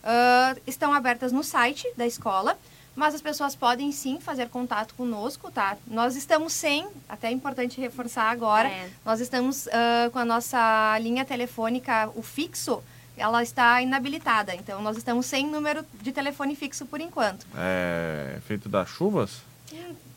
Uh, 0.02 0.62
estão 0.66 0.94
abertas 0.94 1.32
no 1.32 1.44
site 1.44 1.86
da 1.98 2.06
escola 2.06 2.58
mas 3.00 3.16
as 3.16 3.22
pessoas 3.22 3.56
podem 3.56 3.94
sim 3.94 4.20
fazer 4.20 4.50
contato 4.50 4.94
conosco, 4.94 5.50
tá? 5.50 5.78
Nós 5.88 6.18
estamos 6.18 6.52
sem, 6.52 6.86
até 7.08 7.30
é 7.30 7.32
importante 7.32 7.80
reforçar 7.80 8.30
agora, 8.30 8.68
é. 8.68 8.90
nós 9.06 9.22
estamos 9.22 9.68
uh, 9.68 10.12
com 10.12 10.20
a 10.20 10.26
nossa 10.26 11.00
linha 11.00 11.24
telefônica, 11.24 12.10
o 12.14 12.22
fixo, 12.22 12.84
ela 13.16 13.42
está 13.42 13.82
inabilitada. 13.82 14.54
Então, 14.54 14.82
nós 14.82 14.98
estamos 14.98 15.26
sem 15.28 15.48
número 15.48 15.86
de 16.02 16.12
telefone 16.12 16.58
fixo 16.58 16.86
por 16.86 17.00
enquanto. 17.00 17.48
É 17.56 18.38
feito 18.46 18.68
das 18.68 18.90
chuvas? 18.90 19.44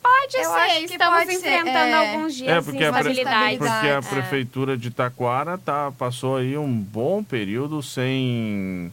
Pode 0.01 0.35
Eu 0.35 0.51
ser, 0.51 0.83
estamos 0.83 1.19
pode 1.19 1.33
enfrentando 1.35 1.69
ser. 1.69 1.77
É. 1.77 1.93
alguns 1.93 2.35
dias 2.35 2.51
é, 2.51 2.61
porque, 2.61 2.83
a, 2.83 2.91
pre 2.91 3.57
porque 3.57 3.89
a 3.89 4.01
prefeitura 4.01 4.77
de 4.77 4.91
Taquara 4.91 5.57
tá, 5.57 5.89
passou 5.97 6.35
aí 6.35 6.57
um 6.57 6.69
bom 6.69 7.23
período 7.23 7.81
sem 7.81 8.91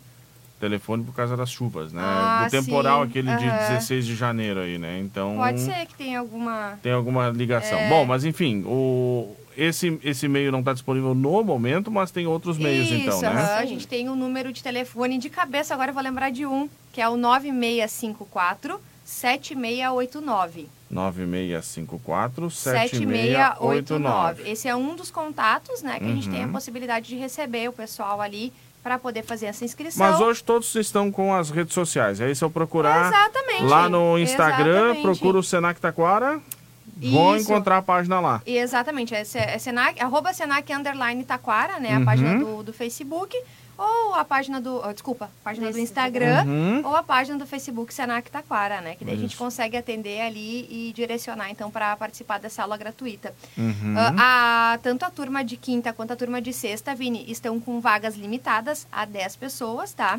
telefone 0.61 1.03
por 1.03 1.15
causa 1.15 1.37
das 1.37 1.51
chuvas, 1.51 1.93
né? 1.93 2.03
Ah, 2.05 2.45
Do 2.45 2.51
temporal 2.51 3.03
sim. 3.03 3.09
aquele 3.09 3.31
uhum. 3.31 3.37
de 3.39 3.45
16 3.45 4.07
de 4.07 4.15
janeiro 4.15 4.61
aí, 4.61 4.79
né? 4.79 5.01
Então 5.01 5.37
pode 5.37 5.61
ser 5.61 5.87
que 5.87 5.95
tenha 5.95 6.21
alguma 6.21 6.79
tem 6.83 6.93
alguma 6.93 7.31
ligação. 7.31 7.79
É... 7.79 7.89
Bom, 7.89 8.05
mas 8.05 8.25
enfim, 8.25 8.63
o 8.67 9.35
esse 9.57 9.99
esse 10.05 10.27
e-mail 10.27 10.53
não 10.53 10.61
está 10.61 10.73
disponível 10.73 11.15
no 11.15 11.43
momento, 11.43 11.91
mas 11.91 12.11
tem 12.11 12.27
outros 12.27 12.59
meios 12.59 12.87
Isso, 12.87 12.95
então, 12.95 13.21
né? 13.21 13.31
Uhum. 13.31 13.59
A 13.59 13.65
gente 13.65 13.89
tem 13.89 14.09
um 14.09 14.15
número 14.15 14.53
de 14.53 14.63
telefone 14.63 15.19
de 15.19 15.31
cabeça 15.31 15.75
agora 15.75 15.91
eu 15.91 15.95
vou 15.95 16.03
lembrar 16.03 16.31
de 16.31 16.47
um, 16.47 16.69
que 16.93 17.01
é 17.01 17.09
o 17.09 17.17
9654 17.17 18.81
7689. 19.05 20.69
9654 20.91 22.51
7689. 22.51 24.51
Esse 24.51 24.69
é 24.69 24.77
um 24.77 24.95
dos 24.95 25.11
contatos, 25.11 25.83
né, 25.83 25.99
que 25.99 26.05
uhum. 26.05 26.13
a 26.13 26.15
gente 26.15 26.29
tem 26.29 26.43
a 26.43 26.47
uhum. 26.47 26.53
possibilidade 26.53 27.09
de 27.09 27.17
receber 27.17 27.69
o 27.69 27.73
pessoal 27.73 28.21
ali 28.21 28.53
para 28.83 28.99
poder 28.99 29.23
fazer 29.23 29.47
essa 29.47 29.65
inscrição. 29.65 30.07
Mas 30.07 30.21
hoje 30.21 30.43
todos 30.43 30.75
estão 30.75 31.11
com 31.11 31.35
as 31.35 31.51
redes 31.51 31.75
sociais. 31.75 32.21
Aí 32.21 32.35
se 32.35 32.43
eu 32.43 32.51
procurar 32.51 33.09
Exatamente. 33.09 33.65
lá 33.65 33.89
no 33.89 34.19
Instagram, 34.19 34.71
Exatamente. 34.71 35.03
procura 35.03 35.39
o 35.39 35.43
Senac 35.43 35.81
Taquara, 35.81 36.41
vão 36.97 37.37
encontrar 37.37 37.79
a 37.79 37.83
página 37.83 38.21
lá. 38.21 38.43
Exatamente. 38.47 39.15
É, 39.15 39.23
é 39.35 39.59
Senac, 39.59 40.03
arroba 40.03 40.33
Senac 40.33 40.73
Underline 40.73 41.25
Taquara, 41.25 41.79
né? 41.79 41.97
Uhum. 41.97 42.03
A 42.03 42.05
página 42.05 42.39
do, 42.39 42.63
do 42.63 42.73
Facebook 42.73 43.37
ou 43.81 44.15
a 44.15 44.25
página 44.25 44.61
do. 44.61 44.83
Oh, 44.87 44.93
desculpa, 44.93 45.25
a 45.25 45.45
página 45.45 45.73
do 45.73 45.79
Instagram 45.79 46.45
uhum. 46.45 46.83
ou 46.85 46.95
a 46.95 47.03
página 47.03 47.39
do 47.39 47.47
Facebook 47.47 47.95
Senac 47.95 48.31
Taquara, 48.31 48.83
né? 48.83 48.95
Que 48.95 49.07
daí 49.07 49.15
Isso. 49.15 49.25
a 49.25 49.27
gente 49.27 49.37
consegue 49.39 49.75
atender 49.75 50.21
ali 50.21 50.67
e 50.71 50.93
direcionar, 50.93 51.51
então, 51.51 51.71
para 51.71 51.97
participar 51.97 52.39
dessa 52.39 52.63
aula 52.63 52.77
gratuita. 52.77 53.35
Uhum. 53.57 53.95
Uh, 53.95 54.17
a, 54.19 54.79
tanto 54.83 55.05
a 55.07 55.11
turma 55.11 55.43
de 55.43 55.57
quinta 55.57 55.95
quanto 55.95 56.13
a 56.13 56.17
turma 56.17 56.43
de 56.43 56.53
sexta, 56.53 56.95
Vini, 56.95 57.25
estão 57.27 57.59
com 57.59 57.81
vagas 57.81 58.17
limitadas 58.17 58.87
a 58.93 59.07
10 59.07 59.37
pessoas, 59.37 59.95
tá? 59.95 60.19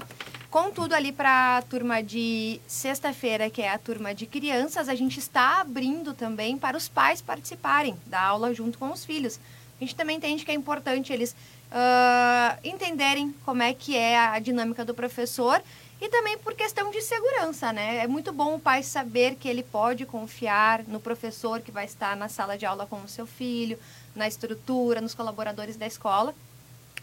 Contudo, 0.49 0.95
ali 0.95 1.11
para 1.11 1.57
a 1.57 1.61
turma 1.61 2.01
de 2.01 2.59
sexta-feira, 2.65 3.47
que 3.49 3.61
é 3.61 3.69
a 3.69 3.77
turma 3.77 4.13
de 4.15 4.25
crianças, 4.25 4.89
a 4.89 4.95
gente 4.95 5.19
está 5.19 5.61
abrindo 5.61 6.15
também 6.15 6.57
para 6.57 6.75
os 6.75 6.89
pais 6.89 7.21
participarem 7.21 7.95
da 8.07 8.21
aula 8.21 8.53
junto 8.55 8.79
com 8.79 8.91
os 8.91 9.05
filhos. 9.05 9.39
A 9.79 9.83
gente 9.83 9.95
também 9.95 10.17
entende 10.17 10.43
que 10.43 10.51
é 10.51 10.53
importante 10.53 11.13
eles 11.13 11.35
uh, 11.71 12.59
entenderem 12.63 13.33
como 13.45 13.63
é 13.63 13.73
que 13.73 13.95
é 13.95 14.17
a 14.17 14.39
dinâmica 14.39 14.83
do 14.83 14.93
professor 14.93 15.61
e 16.01 16.09
também 16.09 16.37
por 16.37 16.55
questão 16.55 16.89
de 16.89 17.01
segurança, 17.01 17.71
né? 17.71 17.97
É 17.97 18.07
muito 18.07 18.33
bom 18.33 18.55
o 18.55 18.59
pai 18.59 18.81
saber 18.81 19.35
que 19.35 19.47
ele 19.47 19.61
pode 19.61 20.05
confiar 20.05 20.83
no 20.87 20.99
professor 20.99 21.61
que 21.61 21.71
vai 21.71 21.85
estar 21.85 22.15
na 22.15 22.27
sala 22.27 22.57
de 22.57 22.65
aula 22.65 22.87
com 22.87 22.97
o 23.01 23.07
seu 23.07 23.27
filho, 23.27 23.77
na 24.15 24.27
estrutura, 24.27 24.99
nos 24.99 25.13
colaboradores 25.13 25.77
da 25.77 25.85
escola. 25.85 26.33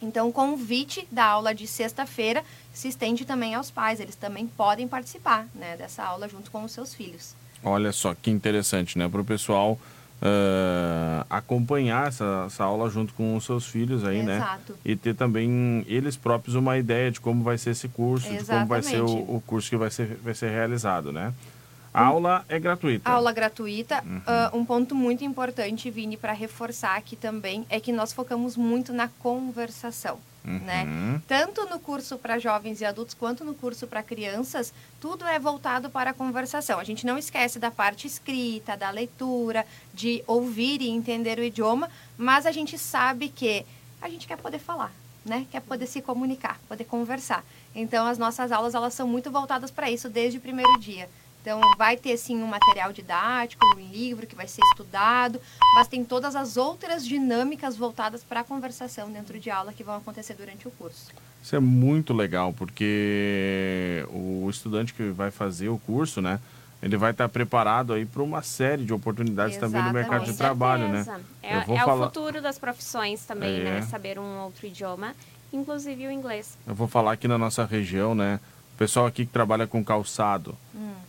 Então, 0.02 0.28
o 0.28 0.32
convite 0.32 1.06
da 1.10 1.25
aula 1.25 1.54
de 1.54 1.66
sexta-feira 1.66 2.44
se 2.72 2.88
estende 2.88 3.25
também 3.25 3.54
aos 3.54 3.70
pais, 3.70 4.00
eles 4.00 4.14
também 4.14 4.46
podem 4.46 4.87
participar 4.87 5.46
né, 5.54 5.76
dessa 5.76 6.04
aula 6.04 6.28
junto 6.28 6.50
com 6.50 6.62
os 6.62 6.72
seus 6.72 6.94
filhos. 6.94 7.34
Olha 7.64 7.92
só 7.92 8.14
que 8.14 8.30
interessante, 8.30 8.96
né? 8.96 9.08
Para 9.08 9.20
o 9.20 9.25
pessoal 9.25 9.78
uh, 10.22 11.26
acompanhar 11.30 12.08
essa, 12.08 12.44
essa, 12.46 12.64
aula 12.64 12.90
junto 12.90 13.14
com 13.14 13.37
os 13.37 13.44
seus 13.44 13.66
filhos 13.66 14.04
aí, 14.04 14.22
né? 14.22 14.37
Exato. 14.37 14.72
né? 14.72 14.78
E 14.84 14.96
ter 14.96 15.14
também 15.14 15.84
eles 15.88 16.16
próprios 16.16 16.54
uma 16.54 16.76
ideia 16.78 17.10
de 17.10 17.20
como 17.20 17.42
vai 17.42 17.58
ser 17.58 17.70
esse 17.70 17.88
curso, 17.88 18.26
Exatamente. 18.26 18.44
de 18.44 18.52
como 18.52 18.66
vai 18.66 18.82
ser 18.82 19.00
o, 19.00 19.37
o, 19.37 19.42
curso 19.46 19.70
que 19.70 19.76
vai 19.76 19.90
ser, 19.90 20.16
vai 20.22 20.34
ser 20.34 20.50
realizado, 20.50 21.12
né? 21.12 21.32
A 21.92 22.04
aula 22.04 22.44
é 22.48 22.58
gratuita. 22.58 23.10
Aula 23.10 23.32
gratuita. 23.32 24.04
Uhum. 24.04 24.18
Uh, 24.18 24.56
um 24.58 24.64
ponto 24.64 24.94
muito 24.94 25.25
importante, 25.25 25.90
Vini, 25.90 26.16
para 26.16 26.32
reforçar 26.32 26.96
aqui 26.96 27.16
também, 27.16 27.66
é 27.68 27.80
que 27.80 27.92
nós 27.92 28.12
focamos 28.12 28.56
muito 28.56 28.92
na 28.92 29.08
conversação. 29.08 30.18
Né? 30.49 31.21
Tanto 31.26 31.67
no 31.67 31.78
curso 31.78 32.17
para 32.17 32.38
jovens 32.38 32.81
e 32.81 32.85
adultos 32.85 33.14
quanto 33.14 33.45
no 33.45 33.55
curso 33.55 33.87
para 33.87 34.02
crianças, 34.02 34.73
tudo 35.00 35.26
é 35.26 35.38
voltado 35.38 35.90
para 35.90 36.11
a 36.11 36.14
conversação. 36.14 36.78
A 36.78 36.85
gente 36.85 37.07
não 37.07 37.19
esquece 37.19 37.59
da 37.59 37.71
parte 37.71 38.07
escrita, 38.07 38.76
da 38.76 38.90
leitura, 38.90 39.67
de 39.93 40.23
ouvir 40.26 40.81
e 40.81 40.88
entender 40.88 41.38
o 41.38 41.45
idioma, 41.45 41.90
mas 42.17 42.47
a 42.47 42.52
gente 42.52 42.78
sabe 42.78 43.28
que 43.28 43.64
a 44.00 44.09
gente 44.09 44.26
quer 44.26 44.38
poder 44.38 44.59
falar, 44.59 44.93
né? 45.25 45.47
Quer 45.50 45.61
poder 45.61 45.87
se 45.87 46.00
comunicar, 46.00 46.59
poder 46.69 46.85
conversar. 46.85 47.45
Então 47.75 48.07
as 48.07 48.17
nossas 48.19 48.50
aulas 48.50 48.75
elas 48.75 48.95
são 48.95 49.07
muito 49.07 49.31
voltadas 49.31 49.71
para 49.71 49.90
isso 49.90 50.09
desde 50.09 50.38
o 50.38 50.40
primeiro 50.40 50.78
dia. 50.78 51.09
Então, 51.49 51.62
vai 51.78 51.97
ter, 51.97 52.14
sim, 52.19 52.43
um 52.43 52.47
material 52.47 52.93
didático, 52.93 53.64
um 53.75 53.81
livro 53.81 54.26
que 54.26 54.35
vai 54.35 54.47
ser 54.47 54.61
estudado, 54.71 55.40
mas 55.76 55.88
tem 55.88 56.05
todas 56.05 56.37
as 56.37 56.59
outras 56.59 57.07
dinâmicas 57.07 57.75
voltadas 57.75 58.23
para 58.23 58.40
a 58.40 58.45
conversação 58.45 59.11
dentro 59.11 59.40
de 59.40 59.50
aula 59.50 59.73
que 59.73 59.83
vão 59.83 59.97
acontecer 59.97 60.35
durante 60.35 60.69
o 60.69 60.71
curso. 60.73 61.11
Isso 61.43 61.57
é 61.57 61.59
muito 61.59 62.12
legal, 62.12 62.52
porque 62.52 64.05
o 64.11 64.47
estudante 64.50 64.93
que 64.93 65.09
vai 65.09 65.31
fazer 65.31 65.71
o 65.71 65.78
curso, 65.78 66.21
né? 66.21 66.38
Ele 66.83 66.99
vai 66.99 67.12
estar 67.12 67.31
preparado 67.31 67.95
aí 67.95 68.05
para 68.05 68.23
uma 68.23 68.43
série 68.43 68.85
de 68.85 68.93
oportunidades 68.93 69.57
Exatamente. 69.57 69.78
também 69.87 69.90
no 69.90 69.99
mercado 69.99 70.31
de 70.31 70.37
trabalho, 70.37 70.87
né? 70.90 71.23
É, 71.43 71.57
Eu 71.57 71.62
vou 71.62 71.76
é 71.76 71.81
falar- 71.81 72.02
o 72.09 72.09
futuro 72.09 72.43
das 72.43 72.59
profissões 72.59 73.25
também, 73.25 73.61
É. 73.61 73.64
né? 73.64 73.83
Saber 73.83 74.19
um 74.19 74.40
outro 74.43 74.67
idioma, 74.67 75.14
inclusive 75.50 76.09
o 76.09 76.11
inglês. 76.12 76.59
Eu 76.67 76.75
vou 76.75 76.87
falar 76.87 77.12
aqui 77.12 77.26
na 77.26 77.38
nossa 77.38 77.64
região, 77.64 78.14
né? 78.14 78.38
O 78.75 78.78
pessoal 78.78 79.07
aqui 79.07 79.26
que 79.26 79.33
trabalha 79.33 79.67
com 79.67 79.83
calçado, 79.83 80.55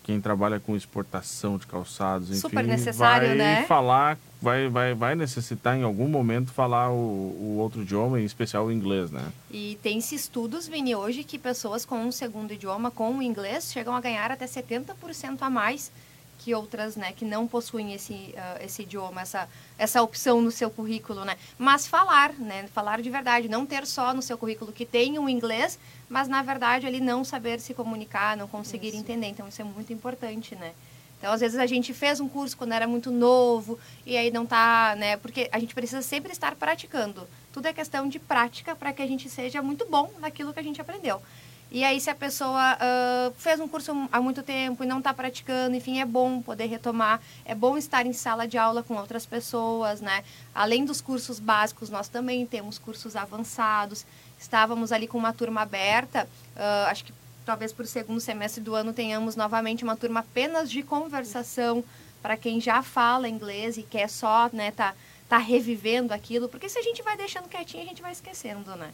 quem 0.10 0.20
trabalha 0.20 0.60
com 0.60 0.76
exportação 0.76 1.56
de 1.60 1.68
calçados, 1.68 2.32
enfim, 2.32 2.40
Super 2.40 2.64
necessário, 2.64 3.28
vai 3.28 3.38
né? 3.38 3.66
falar, 3.68 4.18
vai, 4.42 4.68
vai, 4.68 4.96
vai 4.96 5.14
necessitar 5.14 5.78
em 5.78 5.84
algum 5.84 6.08
momento 6.08 6.52
falar 6.52 6.90
o, 6.90 6.96
o 6.96 7.58
outro 7.60 7.84
idioma, 7.84 8.20
em 8.20 8.26
especial 8.26 8.66
o 8.66 8.72
inglês, 8.72 9.12
né? 9.12 9.22
E 9.52 9.78
tem-se 9.84 10.16
estudos, 10.16 10.68
Vini, 10.68 10.96
hoje 10.96 11.24
que 11.24 11.38
pessoas 11.38 11.86
com 11.86 12.00
um 12.00 12.12
segundo 12.12 12.52
idioma, 12.52 12.90
com 12.90 13.20
o 13.20 13.22
inglês, 13.22 13.72
chegam 13.72 13.96
a 13.96 14.02
ganhar 14.02 14.32
até 14.32 14.48
70% 14.48 15.38
a 15.42 15.50
mais 15.50 15.92
que 16.40 16.56
outras, 16.56 16.96
né, 16.96 17.12
que 17.12 17.26
não 17.26 17.48
possuem 17.48 17.94
esse, 17.94 18.34
ah, 18.38 18.58
esse 18.62 18.82
idioma, 18.82 19.22
essa, 19.22 19.48
essa 19.78 20.02
opção 20.02 20.42
no 20.42 20.50
seu 20.50 20.72
currículo, 20.72 21.26
né? 21.26 21.38
Mas 21.58 21.86
falar, 21.86 22.34
né, 22.34 22.68
falar 22.74 23.02
de 23.02 23.10
verdade, 23.10 23.50
não 23.50 23.66
ter 23.66 23.86
só 23.86 24.14
no 24.14 24.22
seu 24.22 24.38
currículo 24.38 24.72
que 24.72 24.86
tem 24.86 25.20
o 25.20 25.30
inglês, 25.30 25.78
mas 26.08 26.28
na 26.28 26.42
verdade 26.42 26.88
ele 26.88 27.00
não 27.00 27.24
saber 27.24 27.60
se 27.60 27.74
comunicar, 27.74 28.38
não 28.38 28.48
conseguir 28.48 28.96
entender. 28.96 29.28
Então 29.28 29.48
isso 29.48 29.62
é 29.62 29.66
muito 29.66 29.92
importante, 29.94 30.56
né? 30.56 30.74
Então, 31.20 31.34
às 31.34 31.42
vezes 31.42 31.60
a 31.60 31.66
gente 31.66 31.94
fez 31.94 32.22
um 32.22 32.30
curso 32.30 32.56
quando 32.56 32.72
era 32.72 32.88
muito 32.88 33.12
novo 33.12 33.78
e 34.06 34.16
aí 34.16 34.32
não 34.32 34.46
tá, 34.46 34.96
né? 34.98 35.18
Porque 35.18 35.50
a 35.52 35.60
gente 35.60 35.76
precisa 35.76 36.02
sempre 36.02 36.32
estar 36.32 36.56
praticando. 36.56 37.28
Tudo 37.52 37.68
é 37.68 37.74
questão 37.74 38.08
de 38.08 38.18
prática 38.18 38.74
para 38.74 38.94
que 38.94 39.02
a 39.02 39.08
gente 39.08 39.30
seja 39.30 39.62
muito 39.62 39.86
bom 39.86 40.10
naquilo 40.20 40.54
que 40.54 40.60
a 40.60 40.64
gente 40.64 40.80
aprendeu. 40.80 41.22
E 41.72 41.84
aí, 41.84 42.02
se 42.02 42.10
a 42.10 42.16
pessoa 42.16 42.78
ah, 42.80 43.32
fez 43.38 43.60
um 43.60 43.68
curso 43.68 43.92
há 44.12 44.20
muito 44.20 44.42
tempo 44.42 44.84
e 44.84 44.88
não 44.88 44.98
está 44.98 45.14
praticando, 45.14 45.76
enfim, 45.76 46.00
é 46.00 46.06
bom 46.06 46.42
poder 46.42 46.66
retomar. 46.66 47.22
É 47.46 47.54
bom 47.54 47.78
estar 47.78 48.06
em 48.06 48.14
sala 48.14 48.48
de 48.48 48.58
aula 48.58 48.82
com 48.82 48.96
outras 48.96 49.26
pessoas, 49.26 50.02
né? 50.02 50.24
Além 50.54 50.84
dos 50.84 51.00
cursos 51.00 51.40
básicos, 51.40 51.90
nós 51.90 52.08
também 52.08 52.46
temos 52.46 52.80
cursos 52.80 53.16
avançados. 53.16 54.06
Estávamos 54.40 54.92
ali 54.92 55.08
com 55.08 55.18
uma 55.18 55.34
turma 55.34 55.62
aberta, 55.62 56.28
ah, 56.56 56.88
acho 56.90 57.06
que 57.06 57.14
talvez 57.46 57.74
por 57.74 57.86
segundo 57.86 58.20
semestre 58.20 58.62
do 58.62 58.76
ano 58.76 58.94
tenhamos 58.94 59.36
novamente 59.36 59.84
uma 59.84 59.96
turma 59.96 60.20
apenas 60.20 60.70
de 60.70 60.84
conversação 60.84 61.84
para 62.22 62.38
quem 62.38 62.60
já 62.60 62.84
fala 62.84 63.28
inglês 63.28 63.78
e 63.78 63.84
quer 63.84 64.10
só, 64.10 64.50
né, 64.54 64.72
tá, 64.72 64.94
tá 65.28 65.38
revivendo 65.38 66.14
aquilo, 66.14 66.50
porque 66.50 66.70
se 66.70 66.78
a 66.78 66.82
gente 66.82 67.02
vai 67.02 67.18
deixando 67.18 67.50
quietinho, 67.50 67.84
a 67.84 67.88
gente 67.88 68.02
vai 68.02 68.12
esquecendo, 68.12 68.76
né? 68.76 68.92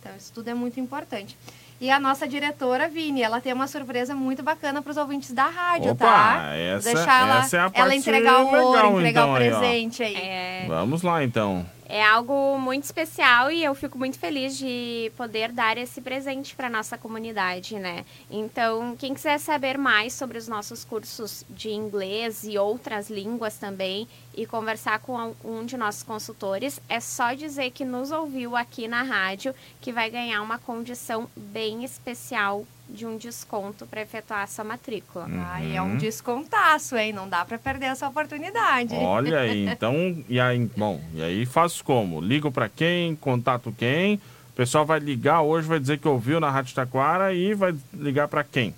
Então, 0.00 0.16
isso 0.16 0.32
tudo 0.32 0.48
é 0.48 0.54
muito 0.54 0.80
importante. 0.80 1.36
E 1.80 1.90
a 1.90 1.98
nossa 1.98 2.28
diretora, 2.28 2.88
Vini, 2.88 3.22
ela 3.22 3.40
tem 3.40 3.54
uma 3.54 3.66
surpresa 3.66 4.14
muito 4.14 4.42
bacana 4.42 4.82
para 4.82 4.90
os 4.90 4.98
ouvintes 4.98 5.32
da 5.32 5.46
rádio, 5.46 5.92
Opa, 5.92 6.04
tá? 6.04 6.54
essa- 6.54 6.92
Deixar 6.92 7.22
ela, 7.22 7.38
essa 7.40 7.56
é 7.56 7.60
a 7.60 7.62
ela 7.62 7.72
parte 7.72 7.94
entregar 7.96 8.38
o 8.42 8.46
ouro, 8.54 8.72
legal, 8.72 8.98
entregar 8.98 9.20
então, 9.22 9.32
o 9.32 9.36
aí, 9.36 9.48
presente 9.50 10.02
aí. 10.02 10.14
É, 10.14 10.64
Vamos 10.68 11.02
lá, 11.02 11.24
então. 11.24 11.64
É 11.90 12.04
algo 12.04 12.56
muito 12.56 12.84
especial 12.84 13.50
e 13.50 13.64
eu 13.64 13.74
fico 13.74 13.98
muito 13.98 14.16
feliz 14.16 14.56
de 14.56 15.10
poder 15.16 15.50
dar 15.50 15.76
esse 15.76 16.00
presente 16.00 16.54
para 16.54 16.70
nossa 16.70 16.96
comunidade, 16.96 17.78
né? 17.80 18.04
Então, 18.30 18.94
quem 18.96 19.12
quiser 19.12 19.38
saber 19.38 19.76
mais 19.76 20.12
sobre 20.12 20.38
os 20.38 20.46
nossos 20.46 20.84
cursos 20.84 21.44
de 21.50 21.70
inglês 21.70 22.44
e 22.44 22.56
outras 22.56 23.10
línguas 23.10 23.58
também 23.58 24.06
e 24.34 24.46
conversar 24.46 25.00
com 25.00 25.34
um 25.44 25.66
de 25.66 25.76
nossos 25.76 26.04
consultores, 26.04 26.80
é 26.88 27.00
só 27.00 27.34
dizer 27.34 27.72
que 27.72 27.84
nos 27.84 28.12
ouviu 28.12 28.56
aqui 28.56 28.86
na 28.86 29.02
rádio 29.02 29.52
que 29.80 29.92
vai 29.92 30.08
ganhar 30.08 30.40
uma 30.42 30.58
condição 30.58 31.28
bem 31.36 31.82
especial 31.82 32.64
de 32.92 33.06
um 33.06 33.16
desconto 33.16 33.86
para 33.86 34.02
efetuar 34.02 34.42
a 34.42 34.46
sua 34.46 34.64
matrícula. 34.64 35.26
Ai, 35.28 35.76
é 35.76 35.82
um 35.82 35.96
descontaço, 35.96 36.96
hein? 36.96 37.12
Não 37.12 37.28
dá 37.28 37.44
para 37.44 37.58
perder 37.58 37.86
essa 37.86 38.08
oportunidade. 38.08 38.94
Olha 38.94 39.40
aí, 39.40 39.66
então, 39.70 40.22
e 40.28 40.38
aí, 40.40 40.70
bom, 40.76 41.00
e 41.14 41.22
aí 41.22 41.46
faço 41.46 41.84
como? 41.84 42.20
Ligo 42.20 42.50
para 42.50 42.68
quem? 42.68 43.16
Contato 43.16 43.74
quem? 43.76 44.16
O 44.50 44.52
pessoal 44.54 44.84
vai 44.84 44.98
ligar 44.98 45.40
hoje, 45.42 45.68
vai 45.68 45.80
dizer 45.80 45.98
que 45.98 46.08
ouviu 46.08 46.40
na 46.40 46.50
Rádio 46.50 46.74
Taquara 46.74 47.32
e 47.32 47.54
vai 47.54 47.74
ligar 47.94 48.28
para 48.28 48.44
quem? 48.44 48.74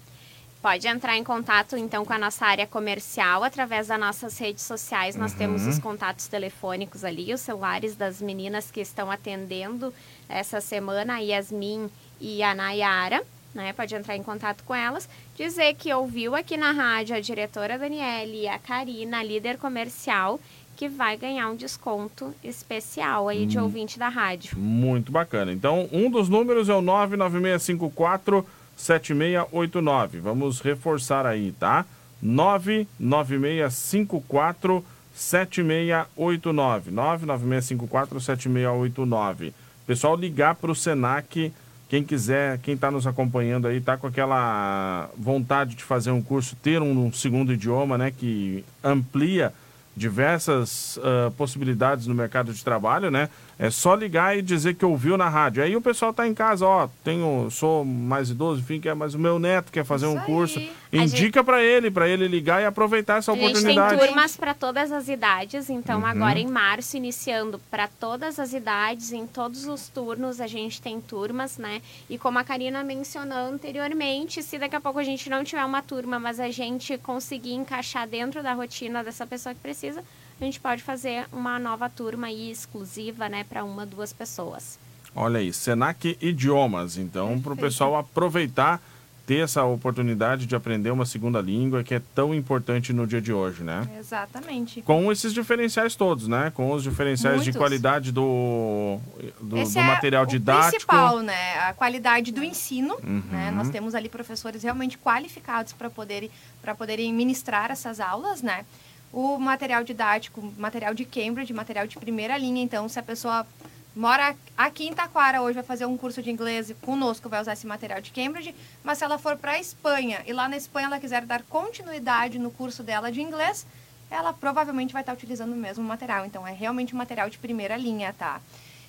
Pode 0.63 0.87
entrar 0.87 1.17
em 1.17 1.25
contato 1.25 1.77
então 1.77 2.05
com 2.05 2.13
a 2.13 2.19
nossa 2.19 2.47
área 2.47 2.69
comercial 2.69 3.43
através 3.43 3.89
das 3.89 3.99
nossas 3.99 4.39
redes 4.39 4.63
sociais. 4.63 5.17
Nós 5.17 5.33
temos 5.33 5.67
os 5.67 5.81
contatos 5.81 6.29
telefônicos 6.29 7.03
ali, 7.05 7.35
os 7.35 7.41
celulares 7.41 7.97
das 7.97 8.23
meninas 8.23 8.71
que 8.71 8.81
estão 8.81 9.11
atendendo 9.11 9.93
essa 10.29 10.61
semana, 10.61 11.15
a 11.15 11.19
Yasmin 11.19 11.91
e 12.21 12.45
a 12.45 12.55
Nayara. 12.55 13.25
Né? 13.55 13.73
Pode 13.73 13.95
entrar 13.95 14.17
em 14.17 14.23
contato 14.23 14.65
com 14.65 14.75
elas, 14.75 15.09
dizer 15.37 15.75
que 15.75 15.93
ouviu 15.93 16.35
aqui 16.35 16.57
na 16.57 16.73
rádio 16.73 17.15
a 17.15 17.21
diretora 17.21 17.79
Daniele 17.79 18.43
e 18.43 18.49
a 18.49 18.59
Karina, 18.59 19.19
a 19.19 19.23
líder 19.23 19.59
comercial, 19.59 20.41
que 20.77 20.89
vai 20.89 21.17
ganhar 21.17 21.49
um 21.51 21.57
desconto 21.57 22.35
especial 22.43 23.29
aí 23.29 23.47
de 23.47 23.59
ouvinte 23.59 23.99
da 23.99 24.09
rádio. 24.09 24.59
Muito 24.59 25.13
bacana. 25.13 25.53
Então, 25.53 25.87
um 25.93 26.11
dos 26.11 26.31
números 26.31 26.69
é 26.69 26.75
o 26.75 26.81
99654 26.81 28.47
7689. 28.77 30.21
Vamos 30.21 30.61
reforçar 30.61 31.27
aí, 31.27 31.51
tá? 31.53 31.85
99654 32.23 34.85
7689. 35.15 36.91
99654 36.91 38.21
7689. 38.21 39.55
Pessoal, 39.87 40.17
ligar 40.17 40.55
para 40.55 40.71
o 40.71 40.75
Senac. 40.75 41.53
Quem 41.93 42.03
quiser, 42.03 42.57
quem 42.61 42.73
está 42.73 42.91
nos 42.91 43.07
acompanhando 43.07 43.69
aí, 43.69 43.79
tá 43.79 43.99
com 43.99 44.07
aquela 44.07 45.11
vontade 45.15 45.75
de 45.75 45.85
fazer 45.85 46.11
um 46.11 46.23
curso, 46.23 46.57
ter 46.57 46.81
um, 46.81 47.13
segundo 47.13 47.53
idioma, 47.53 47.99
né? 47.99 48.11
Que 48.11 48.65
amplia 48.83 49.53
diversas 49.95 50.99
ah, 51.03 51.31
possibilidades 51.37 52.07
no 52.07 52.15
mercado 52.15 52.51
de 52.51 52.65
trabalho, 52.65 53.11
né? 53.11 53.29
É 53.65 53.71
só 53.71 53.95
ligar 53.95 54.37
e 54.37 54.43
dizer 54.43 54.75
que 54.75 54.85
ouviu 54.85 55.17
na 55.17 55.29
rádio. 55.29 55.63
Aí 55.63 55.77
o 55.77 55.81
pessoal 55.81 56.13
tá 56.13 56.27
em 56.27 56.35
casa, 56.35 56.67
ó, 56.67 56.89
tenho, 57.05 57.49
sou 57.49 57.85
mais 57.85 58.29
idoso, 58.29 58.61
enfim, 58.61 58.81
quer, 58.81 58.93
mas 58.93 59.15
o 59.15 59.21
meu 59.21 59.39
neto 59.39 59.71
quer 59.71 59.85
fazer 59.85 60.07
um 60.07 60.17
Isso 60.17 60.27
curso. 60.27 60.59
aí. 60.59 60.73
A 60.95 60.97
Indica 61.05 61.45
para 61.45 61.63
ele, 61.63 61.89
para 61.89 62.09
ele 62.09 62.27
ligar 62.27 62.61
e 62.61 62.67
aproveitar 62.67 63.19
essa 63.19 63.31
A 63.31 63.35
gente 63.37 63.45
tem 63.45 63.51
oportunidade. 63.79 63.99
turmas 64.05 64.37
para 64.37 64.53
todas 64.53 64.91
as 64.91 65.07
idades, 65.09 65.71
então 65.71 66.01
Uhum. 66.01 66.07
agora 66.07 66.41
em 66.41 66.49
março, 66.49 66.97
iniciando 66.97 67.61
para 67.71 67.87
todas 67.87 68.41
as 68.41 68.53
idades, 68.53 69.13
em 69.13 69.29
todos 69.29 69.65
os 69.67 69.87
turnos 69.89 70.41
a 70.41 70.49
gente 70.49 70.83
tem 70.83 71.01
turmas, 71.01 71.57
né? 71.57 71.81
E 72.11 72.19
como 72.19 72.41
a 72.41 72.45
Karina 72.45 72.83
mencionou 72.83 73.39
anteriormente, 73.53 74.43
se 74.43 74.59
daqui 74.59 74.75
a 74.75 74.81
pouco 74.81 74.99
a 74.99 75.05
gente 75.05 75.31
não 75.31 75.45
tiver 75.45 75.65
uma 75.65 75.83
turma, 75.83 76.19
mas 76.19 76.41
a 76.41 76.51
gente 76.51 76.99
conseguir 76.99 77.55
encaixar 77.55 78.09
dentro 78.09 78.43
da 78.43 78.53
rotina 78.55 79.05
dessa 79.05 79.25
pessoa 79.27 79.55
que 79.55 79.61
precisa, 79.61 80.03
a 80.41 80.45
gente 80.45 80.59
pode 80.61 80.83
fazer 80.83 81.27
uma 81.33 81.59
nova 81.59 81.89
turma 81.89 82.27
aí 82.29 82.51
exclusiva, 82.51 83.29
né, 83.29 83.45
para 83.45 83.65
uma, 83.65 83.87
duas 83.87 84.13
pessoas. 84.13 84.79
Olha 85.15 85.39
aí, 85.41 85.53
Senac 85.53 86.17
Idiomas. 86.21 86.97
Então, 86.97 87.39
para 87.41 87.53
o 87.53 87.57
pessoal 87.57 87.97
aproveitar, 87.97 88.81
ter 89.27 89.45
essa 89.45 89.63
oportunidade 89.63 90.47
de 90.47 90.57
aprender 90.57 90.91
uma 90.91 91.07
segunda 91.07 91.41
língua 91.41 91.85
que 91.85 91.95
é 91.95 92.03
tão 92.13 92.35
importante 92.35 92.93
no 92.93 93.07
dia 93.07 93.21
de 93.21 93.33
hoje, 93.33 93.63
né? 93.63 93.87
Exatamente. 93.99 94.83
Com 94.83 95.13
esses 95.13 95.33
diferenciais 95.33 95.95
todos, 95.95 96.27
né? 96.27 96.51
Com 96.55 96.73
os 96.73 96.83
diferenciais 96.83 97.37
de 97.43 97.51
Muitos. 97.51 97.57
qualidade 97.57 98.11
do, 98.11 98.99
do, 99.41 99.63
do 99.63 99.79
é 99.79 99.83
material 99.83 100.25
o 100.25 100.27
didático. 100.27 100.71
principal, 100.71 101.21
né? 101.21 101.59
A 101.69 101.73
qualidade 101.73 102.33
do 102.33 102.43
ensino, 102.43 102.97
Uhum. 103.05 103.23
né? 103.31 103.51
Nós 103.53 103.69
temos 103.69 103.95
ali 103.95 104.09
professores 104.09 104.63
realmente 104.65 104.99
qualificados 104.99 105.73
para 105.73 105.89
poderem 105.89 106.29
para 106.61 106.75
poderem 106.75 107.13
ministrar 107.13 107.71
essas 107.71 108.01
aulas, 108.01 108.43
né? 108.43 108.65
O 109.13 109.39
material 109.39 109.85
didático, 109.85 110.41
material 110.57 110.95
de 110.95 111.05
Cambridge, 111.05 111.53
material 111.53 111.87
de 111.87 111.99
primeira 111.99 112.39
linha. 112.39 112.63
Então, 112.63 112.89
se 112.89 112.99
a 112.99 113.03
pessoa 113.03 113.47
mora 113.95 114.35
aqui 114.57 114.89
em 114.89 114.95
Taquara 114.95 115.43
hoje 115.43 115.55
vai 115.55 115.63
fazer 115.63 115.85
um 115.85 115.99
curso 115.99 116.23
de 116.23 116.31
inglês 116.31 116.75
conosco 116.81 117.29
vai 117.29 117.43
usar 117.43 117.53
esse 117.53 117.67
material 117.67 118.01
de 118.01 118.11
Cambridge, 118.11 118.55
mas 118.83 118.97
se 118.97 119.05
ela 119.05 119.19
for 119.19 119.37
para 119.37 119.53
a 119.53 119.61
Espanha 119.61 120.23
e 120.27 120.33
lá 120.33 120.49
na 120.49 120.57
Espanha 120.57 120.87
ela 120.87 120.99
quiser 120.99 121.27
dar 121.27 121.43
continuidade 121.43 122.39
no 122.39 122.51
curso 122.51 122.83
dela 122.83 123.13
de 123.13 123.21
inglês, 123.21 123.67
ela 124.11 124.33
provavelmente 124.33 124.95
vai 124.95 125.03
estar 125.03 125.13
utilizando 125.13 125.53
o 125.53 125.57
mesmo 125.57 125.85
material. 125.85 126.25
Então, 126.25 126.47
é 126.47 126.53
realmente 126.53 126.95
um 126.95 126.99
material 126.99 127.29
de 127.29 127.37
primeira 127.37 127.77
linha, 127.77 128.15
tá? 128.19 128.41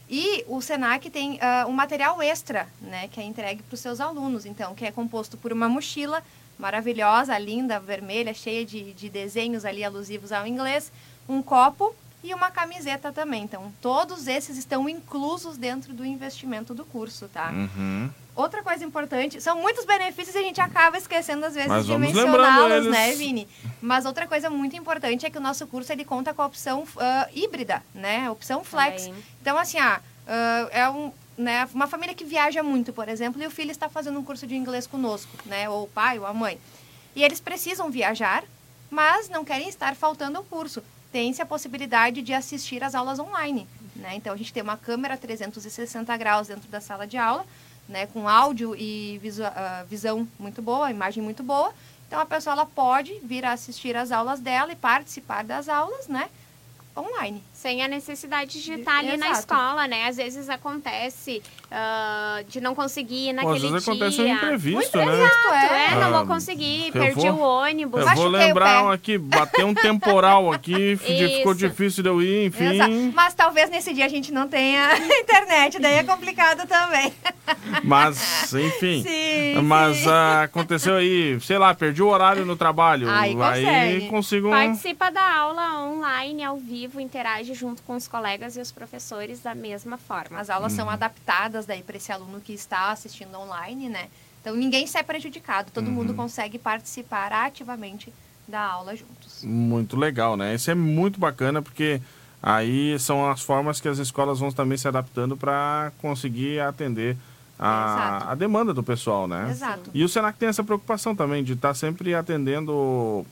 E 0.09 0.43
o 0.47 0.61
Senac 0.61 1.09
tem 1.09 1.35
uh, 1.35 1.67
um 1.67 1.71
material 1.71 2.21
extra, 2.21 2.67
né, 2.81 3.07
que 3.07 3.19
é 3.19 3.23
entregue 3.23 3.63
para 3.63 3.73
os 3.73 3.79
seus 3.79 3.99
alunos, 3.99 4.45
então, 4.45 4.75
que 4.75 4.85
é 4.85 4.91
composto 4.91 5.37
por 5.37 5.51
uma 5.51 5.69
mochila 5.69 6.21
maravilhosa, 6.57 7.37
linda, 7.37 7.79
vermelha, 7.79 8.33
cheia 8.33 8.65
de, 8.65 8.93
de 8.93 9.09
desenhos 9.09 9.65
ali 9.65 9.83
alusivos 9.83 10.31
ao 10.31 10.45
inglês, 10.47 10.91
um 11.27 11.41
copo 11.41 11.95
e 12.23 12.33
uma 12.33 12.49
camiseta 12.49 13.11
também. 13.11 13.43
Então, 13.43 13.71
todos 13.81 14.27
esses 14.27 14.57
estão 14.57 14.87
inclusos 14.87 15.57
dentro 15.57 15.93
do 15.93 16.05
investimento 16.05 16.73
do 16.73 16.85
curso, 16.85 17.27
tá? 17.27 17.51
Uhum. 17.51 18.09
Outra 18.35 18.63
coisa 18.63 18.83
importante, 18.83 19.39
são 19.41 19.61
muitos 19.61 19.85
benefícios 19.85 20.35
e 20.35 20.39
a 20.39 20.41
gente 20.41 20.59
acaba 20.59 20.97
esquecendo 20.97 21.45
às 21.45 21.53
vezes 21.53 21.69
Mas 21.69 21.85
de 21.85 21.91
vamos 21.91 22.07
mencioná-los, 22.07 22.87
né. 22.87 23.13
Vini? 23.13 23.47
Mas 23.81 24.05
outra 24.05 24.25
coisa 24.25 24.49
muito 24.49 24.75
importante 24.75 25.25
é 25.25 25.29
que 25.29 25.37
o 25.37 25.41
nosso 25.41 25.67
curso 25.67 25.91
ele 25.91 26.03
conta 26.03 26.33
com 26.33 26.41
a 26.41 26.45
opção 26.45 26.83
ah, 26.97 27.27
híbrida, 27.33 27.83
né? 27.93 28.25
A 28.25 28.31
opção 28.31 28.63
flex. 28.63 29.03
Também. 29.03 29.23
Então, 29.39 29.57
assim, 29.57 29.77
ah, 29.77 30.01
ah, 30.25 30.67
é 30.71 30.89
um, 30.89 31.11
né, 31.37 31.67
uma 31.73 31.87
família 31.87 32.13
que 32.13 32.23
viaja 32.23 32.61
muito, 32.61 32.93
por 32.93 33.09
exemplo, 33.09 33.41
e 33.41 33.47
o 33.47 33.51
filho 33.51 33.71
está 33.71 33.89
fazendo 33.89 34.19
um 34.19 34.23
curso 34.23 34.45
de 34.45 34.55
inglês 34.55 34.85
conosco, 34.87 35.31
né? 35.45 35.67
Ou 35.69 35.83
o 35.83 35.87
pai 35.87 36.19
ou 36.19 36.25
a 36.25 36.33
mãe. 36.33 36.59
E 37.15 37.23
eles 37.23 37.39
precisam 37.39 37.89
viajar, 37.89 38.43
mas 38.89 39.29
não 39.29 39.43
querem 39.43 39.67
estar 39.67 39.95
faltando 39.95 40.37
ao 40.37 40.43
curso. 40.43 40.83
Tem-se 41.11 41.41
a 41.41 41.45
possibilidade 41.45 42.21
de 42.21 42.33
assistir 42.33 42.83
às 42.83 42.95
aulas 42.95 43.19
online, 43.19 43.67
né? 43.95 44.15
Então, 44.15 44.33
a 44.33 44.37
gente 44.37 44.53
tem 44.53 44.61
uma 44.63 44.77
câmera 44.77 45.17
360 45.17 46.15
graus 46.17 46.47
dentro 46.47 46.67
da 46.69 46.79
sala 46.81 47.05
de 47.07 47.17
aula, 47.17 47.45
né? 47.89 48.05
Com 48.07 48.27
áudio 48.27 48.75
e 48.75 49.19
visu- 49.21 49.43
ah, 49.45 49.85
visão 49.89 50.27
muito 50.39 50.61
boa, 50.61 50.89
imagem 50.91 51.21
muito 51.23 51.43
boa. 51.43 51.73
Então, 52.07 52.19
a 52.19 52.25
pessoa 52.25 52.53
ela 52.53 52.65
pode 52.65 53.13
vir 53.23 53.43
a 53.45 53.53
assistir 53.53 53.95
às 53.95 54.11
aulas 54.11 54.39
dela 54.39 54.71
e 54.71 54.75
participar 54.75 55.43
das 55.43 55.67
aulas, 55.67 56.07
né? 56.07 56.29
Online. 56.95 57.43
Sem 57.63 57.81
a 57.81 57.87
necessidade 57.87 58.61
de 58.61 58.73
estar 58.73 58.97
ali 58.99 59.15
na 59.15 59.27
Exato. 59.27 59.39
escola, 59.39 59.87
né? 59.87 60.09
Às 60.09 60.17
vezes 60.17 60.49
acontece 60.49 61.41
ah, 61.71 62.43
de 62.45 62.59
não 62.59 62.75
conseguir 62.75 63.29
ir 63.29 63.33
Pô, 63.35 63.39
às 63.39 63.45
naquele 63.45 63.71
vezes 63.71 63.85
dia. 63.85 63.93
acontece 63.93 64.21
um 64.21 64.27
imprevisto, 64.27 64.97
né? 64.97 65.05
Exato, 65.05 65.53
É, 65.53 65.85
é. 65.85 65.95
não 65.95 66.01
Ah, 66.03 66.17
vou 66.17 66.27
conseguir, 66.27 66.87
eu 66.87 66.91
perdi 66.91 67.21
vou- 67.29 67.35
o 67.35 67.39
ônibus. 67.39 68.01
Eu 68.05 68.15
vou 68.15 68.27
lembrar 68.27 68.83
um 68.83 68.89
aqui, 68.91 69.17
bateu 69.17 69.65
um 69.65 69.73
temporal 69.73 70.51
aqui, 70.51 70.97
ficou 70.99 71.53
difícil 71.53 72.03
de 72.03 72.09
eu 72.09 72.21
ir, 72.21 72.47
enfim. 72.47 72.73
Exato. 72.73 72.91
Mas 73.15 73.33
talvez 73.33 73.69
nesse 73.69 73.93
dia 73.93 74.07
a 74.07 74.09
gente 74.09 74.29
não 74.33 74.45
tenha 74.45 74.89
internet, 75.21 75.79
daí 75.79 75.99
é 75.99 76.03
complicado 76.03 76.67
também. 76.67 77.13
Mas, 77.81 78.53
enfim. 78.53 79.03
Sim, 79.03 79.61
Mas 79.63 79.97
sim. 79.97 80.09
ah, 80.09 80.43
aconteceu 80.43 80.95
aí, 80.95 81.39
sei 81.39 81.57
lá, 81.57 81.73
perdi 81.73 82.03
o 82.03 82.07
horário 82.07 82.45
no 82.45 82.57
trabalho. 82.57 83.09
Aí 83.09 83.33
consegue. 83.33 84.07
consigo. 84.09 84.49
Participa 84.49 85.09
da 85.09 85.37
aula 85.37 85.81
online, 85.85 86.43
ao 86.43 86.57
vivo, 86.57 86.99
interage 86.99 87.52
junto 87.53 87.81
com 87.83 87.95
os 87.95 88.07
colegas 88.07 88.55
e 88.57 88.59
os 88.61 88.71
professores 88.71 89.39
da 89.41 89.53
mesma 89.55 89.97
forma. 89.97 90.39
As 90.39 90.49
aulas 90.49 90.71
Uhum. 90.73 90.77
são 90.79 90.89
adaptadas 90.89 91.65
daí 91.65 91.83
para 91.83 91.97
esse 91.97 92.11
aluno 92.11 92.39
que 92.41 92.53
está 92.53 92.91
assistindo 92.91 93.37
online, 93.37 93.89
né? 93.89 94.07
Então 94.41 94.55
ninguém 94.55 94.85
sai 94.87 95.03
prejudicado, 95.03 95.71
todo 95.71 95.87
Uhum. 95.87 95.93
mundo 95.93 96.13
consegue 96.13 96.57
participar 96.59 97.31
ativamente 97.31 98.13
da 98.47 98.59
aula 98.61 98.95
juntos. 98.95 99.41
Muito 99.43 99.95
legal, 99.95 100.35
né? 100.35 100.53
Isso 100.55 100.69
é 100.69 100.75
muito 100.75 101.19
bacana 101.19 101.61
porque 101.61 102.01
aí 102.41 102.99
são 102.99 103.29
as 103.29 103.41
formas 103.41 103.79
que 103.79 103.87
as 103.87 103.99
escolas 103.99 104.39
vão 104.39 104.51
também 104.51 104.77
se 104.77 104.87
adaptando 104.87 105.37
para 105.37 105.93
conseguir 105.99 106.59
atender 106.59 107.15
a, 107.57 108.31
a 108.31 108.35
demanda 108.35 108.73
do 108.73 108.83
pessoal, 108.83 109.27
né? 109.29 109.47
Exato. 109.49 109.89
E 109.93 110.03
o 110.03 110.09
Senac 110.09 110.37
tem 110.37 110.49
essa 110.49 110.63
preocupação 110.63 111.15
também 111.15 111.41
de 111.43 111.53
estar 111.53 111.73
sempre 111.73 112.13
atendendo, 112.13 113.25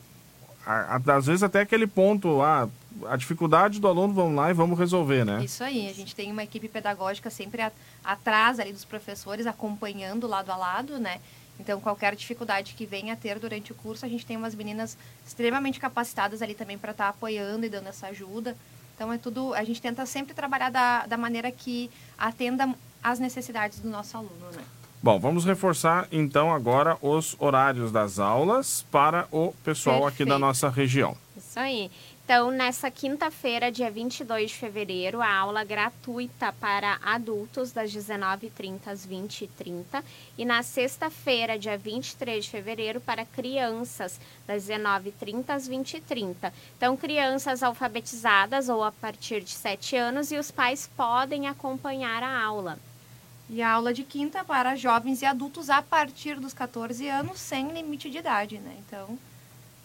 a- 0.65 0.95
a- 1.05 1.15
às 1.17 1.25
vezes 1.25 1.43
até 1.43 1.59
aquele 1.61 1.87
ponto, 1.87 2.41
ah, 2.41 2.69
a 3.07 3.15
dificuldade 3.15 3.79
do 3.79 3.87
aluno, 3.87 4.13
vamos 4.13 4.35
lá 4.35 4.49
e 4.49 4.53
vamos 4.53 4.77
resolver, 4.77 5.25
né? 5.25 5.43
Isso 5.43 5.63
aí, 5.63 5.87
a 5.89 5.93
gente 5.93 6.13
tem 6.15 6.31
uma 6.31 6.43
equipe 6.43 6.67
pedagógica 6.67 7.29
sempre 7.29 7.61
a- 7.61 7.71
atrás 8.03 8.59
ali 8.59 8.71
dos 8.73 8.85
professores, 8.85 9.47
acompanhando 9.47 10.27
lado 10.27 10.51
a 10.51 10.55
lado, 10.57 10.99
né? 10.99 11.19
Então, 11.59 11.79
qualquer 11.79 12.15
dificuldade 12.15 12.73
que 12.73 12.85
venha 12.85 13.13
a 13.13 13.15
ter 13.15 13.37
durante 13.37 13.71
o 13.71 13.75
curso, 13.75 14.05
a 14.05 14.09
gente 14.09 14.25
tem 14.25 14.35
umas 14.35 14.55
meninas 14.55 14.97
extremamente 15.25 15.79
capacitadas 15.79 16.41
ali 16.41 16.53
também 16.55 16.77
para 16.77 16.91
estar 16.91 17.09
apoiando 17.09 17.65
e 17.65 17.69
dando 17.69 17.87
essa 17.87 18.07
ajuda. 18.07 18.57
Então, 18.95 19.13
é 19.13 19.17
tudo, 19.17 19.53
a 19.53 19.63
gente 19.63 19.81
tenta 19.81 20.05
sempre 20.05 20.33
trabalhar 20.33 20.69
da, 20.71 21.05
da 21.05 21.17
maneira 21.17 21.51
que 21.51 21.89
atenda 22.17 22.67
às 23.03 23.19
necessidades 23.19 23.79
do 23.79 23.89
nosso 23.89 24.17
aluno, 24.17 24.51
né? 24.55 24.63
Bom, 25.03 25.19
vamos 25.19 25.45
reforçar 25.45 26.07
então 26.11 26.53
agora 26.53 26.95
os 27.01 27.35
horários 27.39 27.91
das 27.91 28.19
aulas 28.19 28.85
para 28.91 29.27
o 29.31 29.51
pessoal 29.63 30.05
aqui 30.05 30.19
da 30.19 30.35
Perfeito. 30.35 30.39
nossa 30.39 30.69
região. 30.69 31.17
Isso 31.35 31.59
aí. 31.59 31.89
Então, 32.33 32.49
nessa 32.49 32.89
quinta-feira, 32.89 33.69
dia 33.69 33.91
22 33.91 34.51
de 34.51 34.55
fevereiro, 34.55 35.21
a 35.21 35.29
aula 35.35 35.65
gratuita 35.65 36.53
para 36.53 36.97
adultos, 37.03 37.73
das 37.73 37.91
19h30 37.91 38.87
às 38.87 39.05
20h30. 39.05 40.01
E 40.37 40.45
na 40.45 40.63
sexta-feira, 40.63 41.59
dia 41.59 41.77
23 41.77 42.45
de 42.45 42.49
fevereiro, 42.49 43.01
para 43.01 43.25
crianças, 43.25 44.17
das 44.47 44.63
19h30 44.63 45.49
às 45.49 45.67
20h30. 45.67 46.53
Então, 46.77 46.95
crianças 46.95 47.61
alfabetizadas 47.61 48.69
ou 48.69 48.81
a 48.81 48.93
partir 48.93 49.41
de 49.41 49.51
7 49.51 49.97
anos 49.97 50.31
e 50.31 50.37
os 50.37 50.51
pais 50.51 50.89
podem 50.95 51.49
acompanhar 51.49 52.23
a 52.23 52.41
aula. 52.41 52.79
E 53.49 53.61
a 53.61 53.71
aula 53.71 53.93
de 53.93 54.05
quinta 54.05 54.41
para 54.41 54.77
jovens 54.77 55.21
e 55.21 55.25
adultos 55.25 55.69
a 55.69 55.81
partir 55.81 56.39
dos 56.39 56.53
14 56.53 57.09
anos, 57.09 57.41
sem 57.41 57.73
limite 57.73 58.09
de 58.09 58.19
idade, 58.19 58.57
né? 58.57 58.77
Então, 58.87 59.19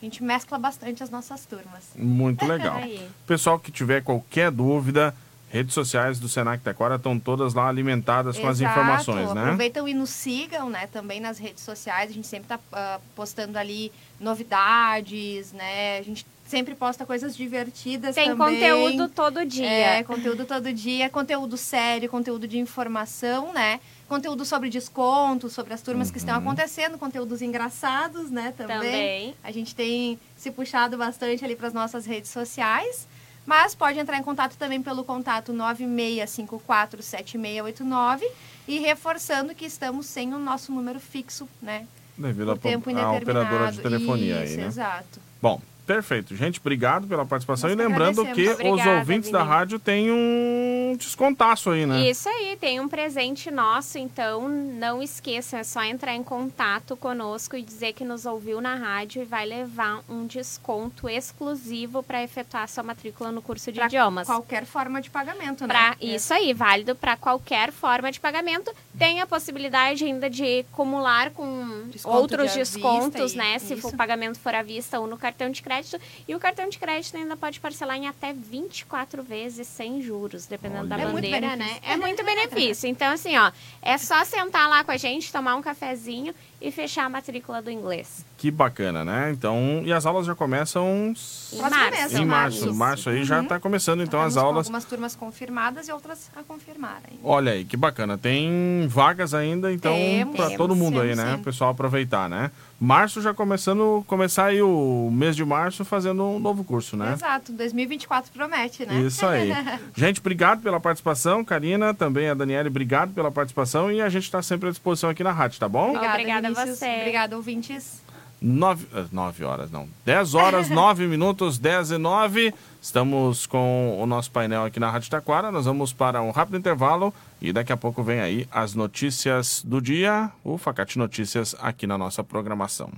a 0.00 0.04
gente 0.04 0.22
mescla 0.22 0.58
bastante 0.58 1.02
as 1.02 1.10
nossas 1.10 1.44
turmas. 1.46 1.84
Muito 1.94 2.44
legal. 2.46 2.80
Pessoal 3.26 3.58
que 3.58 3.70
tiver 3.72 4.02
qualquer 4.02 4.50
dúvida, 4.50 5.14
redes 5.50 5.72
sociais 5.74 6.18
do 6.18 6.28
Senac 6.28 6.62
Taquara 6.62 6.96
estão 6.96 7.18
todas 7.18 7.54
lá 7.54 7.68
alimentadas 7.68 8.38
com 8.38 8.46
as 8.46 8.60
informações, 8.60 9.32
né? 9.32 9.42
Aproveitam 9.44 9.88
e 9.88 9.94
nos 9.94 10.10
sigam, 10.10 10.68
né? 10.68 10.86
Também 10.88 11.20
nas 11.20 11.38
redes 11.38 11.62
sociais. 11.62 12.10
A 12.10 12.14
gente 12.14 12.26
sempre 12.26 12.54
está 12.54 13.00
postando 13.14 13.58
ali 13.58 13.90
novidades, 14.20 15.52
né? 15.52 15.98
A 15.98 16.02
gente 16.02 16.26
sempre 16.46 16.74
posta 16.74 17.04
coisas 17.04 17.36
divertidas 17.36 18.14
Tem 18.14 18.28
também. 18.28 18.54
conteúdo 18.54 19.08
todo 19.08 19.44
dia. 19.44 19.66
É, 19.66 20.02
conteúdo 20.04 20.44
todo 20.44 20.72
dia, 20.72 21.08
conteúdo 21.10 21.56
sério, 21.56 22.08
conteúdo 22.08 22.46
de 22.46 22.58
informação, 22.58 23.52
né? 23.52 23.80
Conteúdo 24.08 24.44
sobre 24.44 24.68
desconto, 24.68 25.48
sobre 25.48 25.74
as 25.74 25.82
turmas 25.82 26.12
que 26.12 26.18
estão 26.18 26.36
acontecendo, 26.36 26.96
conteúdos 26.96 27.42
engraçados, 27.42 28.30
né? 28.30 28.54
Também. 28.56 28.76
Também. 28.78 29.34
A 29.42 29.50
gente 29.50 29.74
tem 29.74 30.16
se 30.36 30.48
puxado 30.50 30.96
bastante 30.96 31.44
ali 31.44 31.56
para 31.56 31.66
as 31.66 31.74
nossas 31.74 32.06
redes 32.06 32.30
sociais. 32.30 33.08
Mas 33.44 33.74
pode 33.76 33.98
entrar 33.98 34.16
em 34.18 34.22
contato 34.24 34.56
também 34.56 34.80
pelo 34.82 35.04
contato 35.04 35.52
96547689 35.52 38.22
e 38.66 38.80
reforçando 38.80 39.54
que 39.54 39.64
estamos 39.64 40.06
sem 40.06 40.34
o 40.34 40.38
nosso 40.38 40.72
número 40.72 40.98
fixo, 40.98 41.48
né? 41.62 41.86
Devido 42.18 42.50
à 42.50 42.56
tempo 42.56 42.90
indeterminado. 42.90 43.22
operadora 43.22 43.70
de 43.70 43.80
telefonia 43.80 44.42
Isso, 44.44 44.54
aí, 44.54 44.60
né? 44.62 44.66
exato. 44.66 45.20
Bom, 45.40 45.62
perfeito. 45.86 46.34
Gente, 46.34 46.58
obrigado 46.58 47.06
pela 47.06 47.24
participação. 47.24 47.70
Nós 47.70 47.78
e 47.78 47.80
lembrando 47.80 48.24
que 48.24 48.30
agradecemos. 48.30 48.58
os 48.58 48.66
Obrigada, 48.70 48.98
ouvintes 48.98 49.30
da 49.30 49.44
rádio 49.44 49.78
têm 49.78 50.10
um 50.10 50.75
descontaço 50.96 51.70
aí, 51.70 51.86
né? 51.86 52.08
Isso 52.08 52.28
aí, 52.28 52.56
tem 52.60 52.80
um 52.80 52.88
presente 52.88 53.50
nosso, 53.50 53.98
então 53.98 54.48
não 54.48 55.02
esqueçam, 55.02 55.58
é 55.58 55.64
só 55.64 55.82
entrar 55.82 56.14
em 56.14 56.22
contato 56.22 56.96
conosco 56.96 57.56
e 57.56 57.62
dizer 57.62 57.92
que 57.92 58.04
nos 58.04 58.26
ouviu 58.26 58.60
na 58.60 58.74
rádio 58.74 59.22
e 59.22 59.24
vai 59.24 59.46
levar 59.46 60.02
um 60.08 60.26
desconto 60.26 61.08
exclusivo 61.08 62.02
para 62.02 62.22
efetuar 62.22 62.68
sua 62.68 62.82
matrícula 62.82 63.30
no 63.30 63.42
curso 63.42 63.70
de 63.70 63.78
Pra 63.78 63.86
idiomas. 63.86 64.26
Qualquer 64.26 64.64
forma 64.64 65.00
de 65.00 65.10
pagamento, 65.10 65.62
né? 65.62 65.68
Pra, 65.68 65.96
É. 66.00 66.16
Isso 66.16 66.32
aí, 66.32 66.52
válido 66.52 66.94
para 66.94 67.16
qualquer 67.16 67.72
forma 67.72 68.10
de 68.10 68.18
pagamento. 68.20 68.72
Tem 68.98 69.20
a 69.20 69.26
possibilidade 69.26 70.04
ainda 70.04 70.30
de 70.30 70.64
acumular 70.72 71.30
com 71.30 71.75
Desconto 71.86 72.16
outros 72.16 72.52
de 72.52 72.58
descontos, 72.58 73.32
e- 73.32 73.36
né? 73.36 73.58
Se 73.58 73.74
isso. 73.74 73.88
o 73.88 73.96
pagamento 73.96 74.38
for 74.38 74.54
à 74.54 74.62
vista 74.62 74.98
ou 75.00 75.06
no 75.06 75.16
cartão 75.16 75.50
de 75.50 75.62
crédito. 75.62 75.98
E 76.26 76.34
o 76.34 76.38
cartão 76.38 76.68
de 76.68 76.78
crédito 76.78 77.16
ainda 77.16 77.36
pode 77.36 77.60
parcelar 77.60 77.96
em 77.96 78.06
até 78.06 78.32
24 78.32 79.22
vezes 79.22 79.66
sem 79.66 80.02
juros, 80.02 80.46
dependendo 80.46 80.86
da 80.86 80.96
Olha. 80.96 81.02
É 81.02 81.06
muito 81.06 81.24
bandeira, 81.24 81.56
né? 81.56 81.56
benefício. 81.56 81.90
É 81.92 81.96
muito 81.96 82.24
benefício. 82.24 82.88
Então, 82.88 83.12
assim, 83.12 83.36
ó, 83.36 83.50
é 83.82 83.96
só 83.98 84.24
sentar 84.24 84.68
lá 84.68 84.84
com 84.84 84.90
a 84.90 84.96
gente, 84.96 85.32
tomar 85.32 85.56
um 85.56 85.62
cafezinho 85.62 86.34
e 86.60 86.70
fechar 86.70 87.04
a 87.04 87.08
matrícula 87.08 87.60
do 87.60 87.70
inglês. 87.70 88.24
Que 88.38 88.50
bacana, 88.50 89.04
né? 89.04 89.30
Então, 89.30 89.82
e 89.84 89.92
as 89.92 90.06
aulas 90.06 90.26
já 90.26 90.34
começam 90.34 91.12
Em 91.52 91.58
março. 91.60 92.16
em 92.18 92.24
março. 92.24 92.58
Isso. 92.66 92.74
Março 92.74 93.10
aí 93.10 93.24
já 93.24 93.36
Uhum. 93.38 93.42
está 93.42 93.60
começando, 93.60 94.02
então, 94.02 94.20
as 94.22 94.36
aulas. 94.36 94.66
algumas 94.66 94.84
turmas 94.84 95.14
confirmadas 95.14 95.88
e 95.88 95.92
outras 95.92 96.30
a 96.34 96.42
confirmar 96.42 97.00
ainda. 97.10 97.20
Olha 97.22 97.52
aí, 97.52 97.64
que 97.64 97.76
bacana. 97.76 98.16
Tem 98.16 98.86
vagas 98.88 99.34
ainda, 99.34 99.72
então, 99.72 99.94
para 100.34 100.56
todo 100.56 100.74
mundo 100.74 101.00
aí, 101.00 101.14
né? 101.14 101.34
O 101.34 101.38
pessoal 101.42 101.70
aproveitar, 101.70 102.28
né? 102.28 102.50
Março 102.78 103.22
já 103.22 103.32
começando, 103.32 104.04
começar 104.06 104.46
aí 104.46 104.60
o 104.60 105.10
mês 105.10 105.34
de 105.34 105.44
março 105.44 105.84
fazendo 105.84 106.22
um 106.24 106.38
novo 106.38 106.62
curso, 106.62 106.96
né? 106.96 107.14
Exato, 107.14 107.52
2024 107.52 108.30
promete, 108.30 108.84
né? 108.84 109.00
Isso 109.00 109.24
aí. 109.24 109.50
Gente, 109.96 110.20
obrigado 110.20 110.62
pela 110.62 110.78
participação. 110.78 111.42
Karina, 111.42 111.94
também 111.94 112.28
a 112.28 112.34
Daniela, 112.34 112.68
obrigado 112.68 113.14
pela 113.14 113.30
participação. 113.30 113.90
E 113.90 114.02
a 114.02 114.08
gente 114.08 114.24
está 114.24 114.42
sempre 114.42 114.68
à 114.68 114.70
disposição 114.70 115.08
aqui 115.08 115.24
na 115.24 115.32
rádio, 115.32 115.58
tá 115.58 115.68
bom? 115.68 115.96
Obrigada, 115.96 116.48
Vinícius. 116.48 116.78
você. 116.78 116.96
Obrigada, 117.00 117.36
ouvintes. 117.36 118.02
9, 118.40 118.86
9 119.12 119.42
eh, 119.42 119.46
horas, 119.46 119.70
não. 119.70 119.88
10 120.04 120.34
horas, 120.34 120.68
9 120.70 121.06
minutos, 121.06 121.58
10 121.58 121.92
e 121.92 121.98
9. 121.98 122.54
Estamos 122.80 123.46
com 123.46 124.00
o 124.00 124.06
nosso 124.06 124.30
painel 124.30 124.64
aqui 124.64 124.78
na 124.78 124.90
Rádio 124.90 125.10
Taquara. 125.10 125.50
Nós 125.50 125.64
vamos 125.64 125.92
para 125.92 126.22
um 126.22 126.30
rápido 126.30 126.56
intervalo 126.56 127.12
e 127.40 127.52
daqui 127.52 127.72
a 127.72 127.76
pouco 127.76 128.02
vem 128.02 128.20
aí 128.20 128.48
as 128.50 128.74
notícias 128.74 129.62
do 129.64 129.80
dia, 129.80 130.30
o 130.44 130.56
Facate 130.56 130.98
Notícias 130.98 131.54
aqui 131.60 131.86
na 131.86 131.98
nossa 131.98 132.22
programação. 132.22 132.90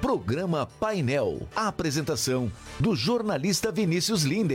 Programa 0.00 0.68
Painel. 0.78 1.48
A 1.56 1.68
apresentação 1.68 2.52
do 2.78 2.94
jornalista 2.94 3.72
Vinícius 3.72 4.24
Linden. 4.24 4.50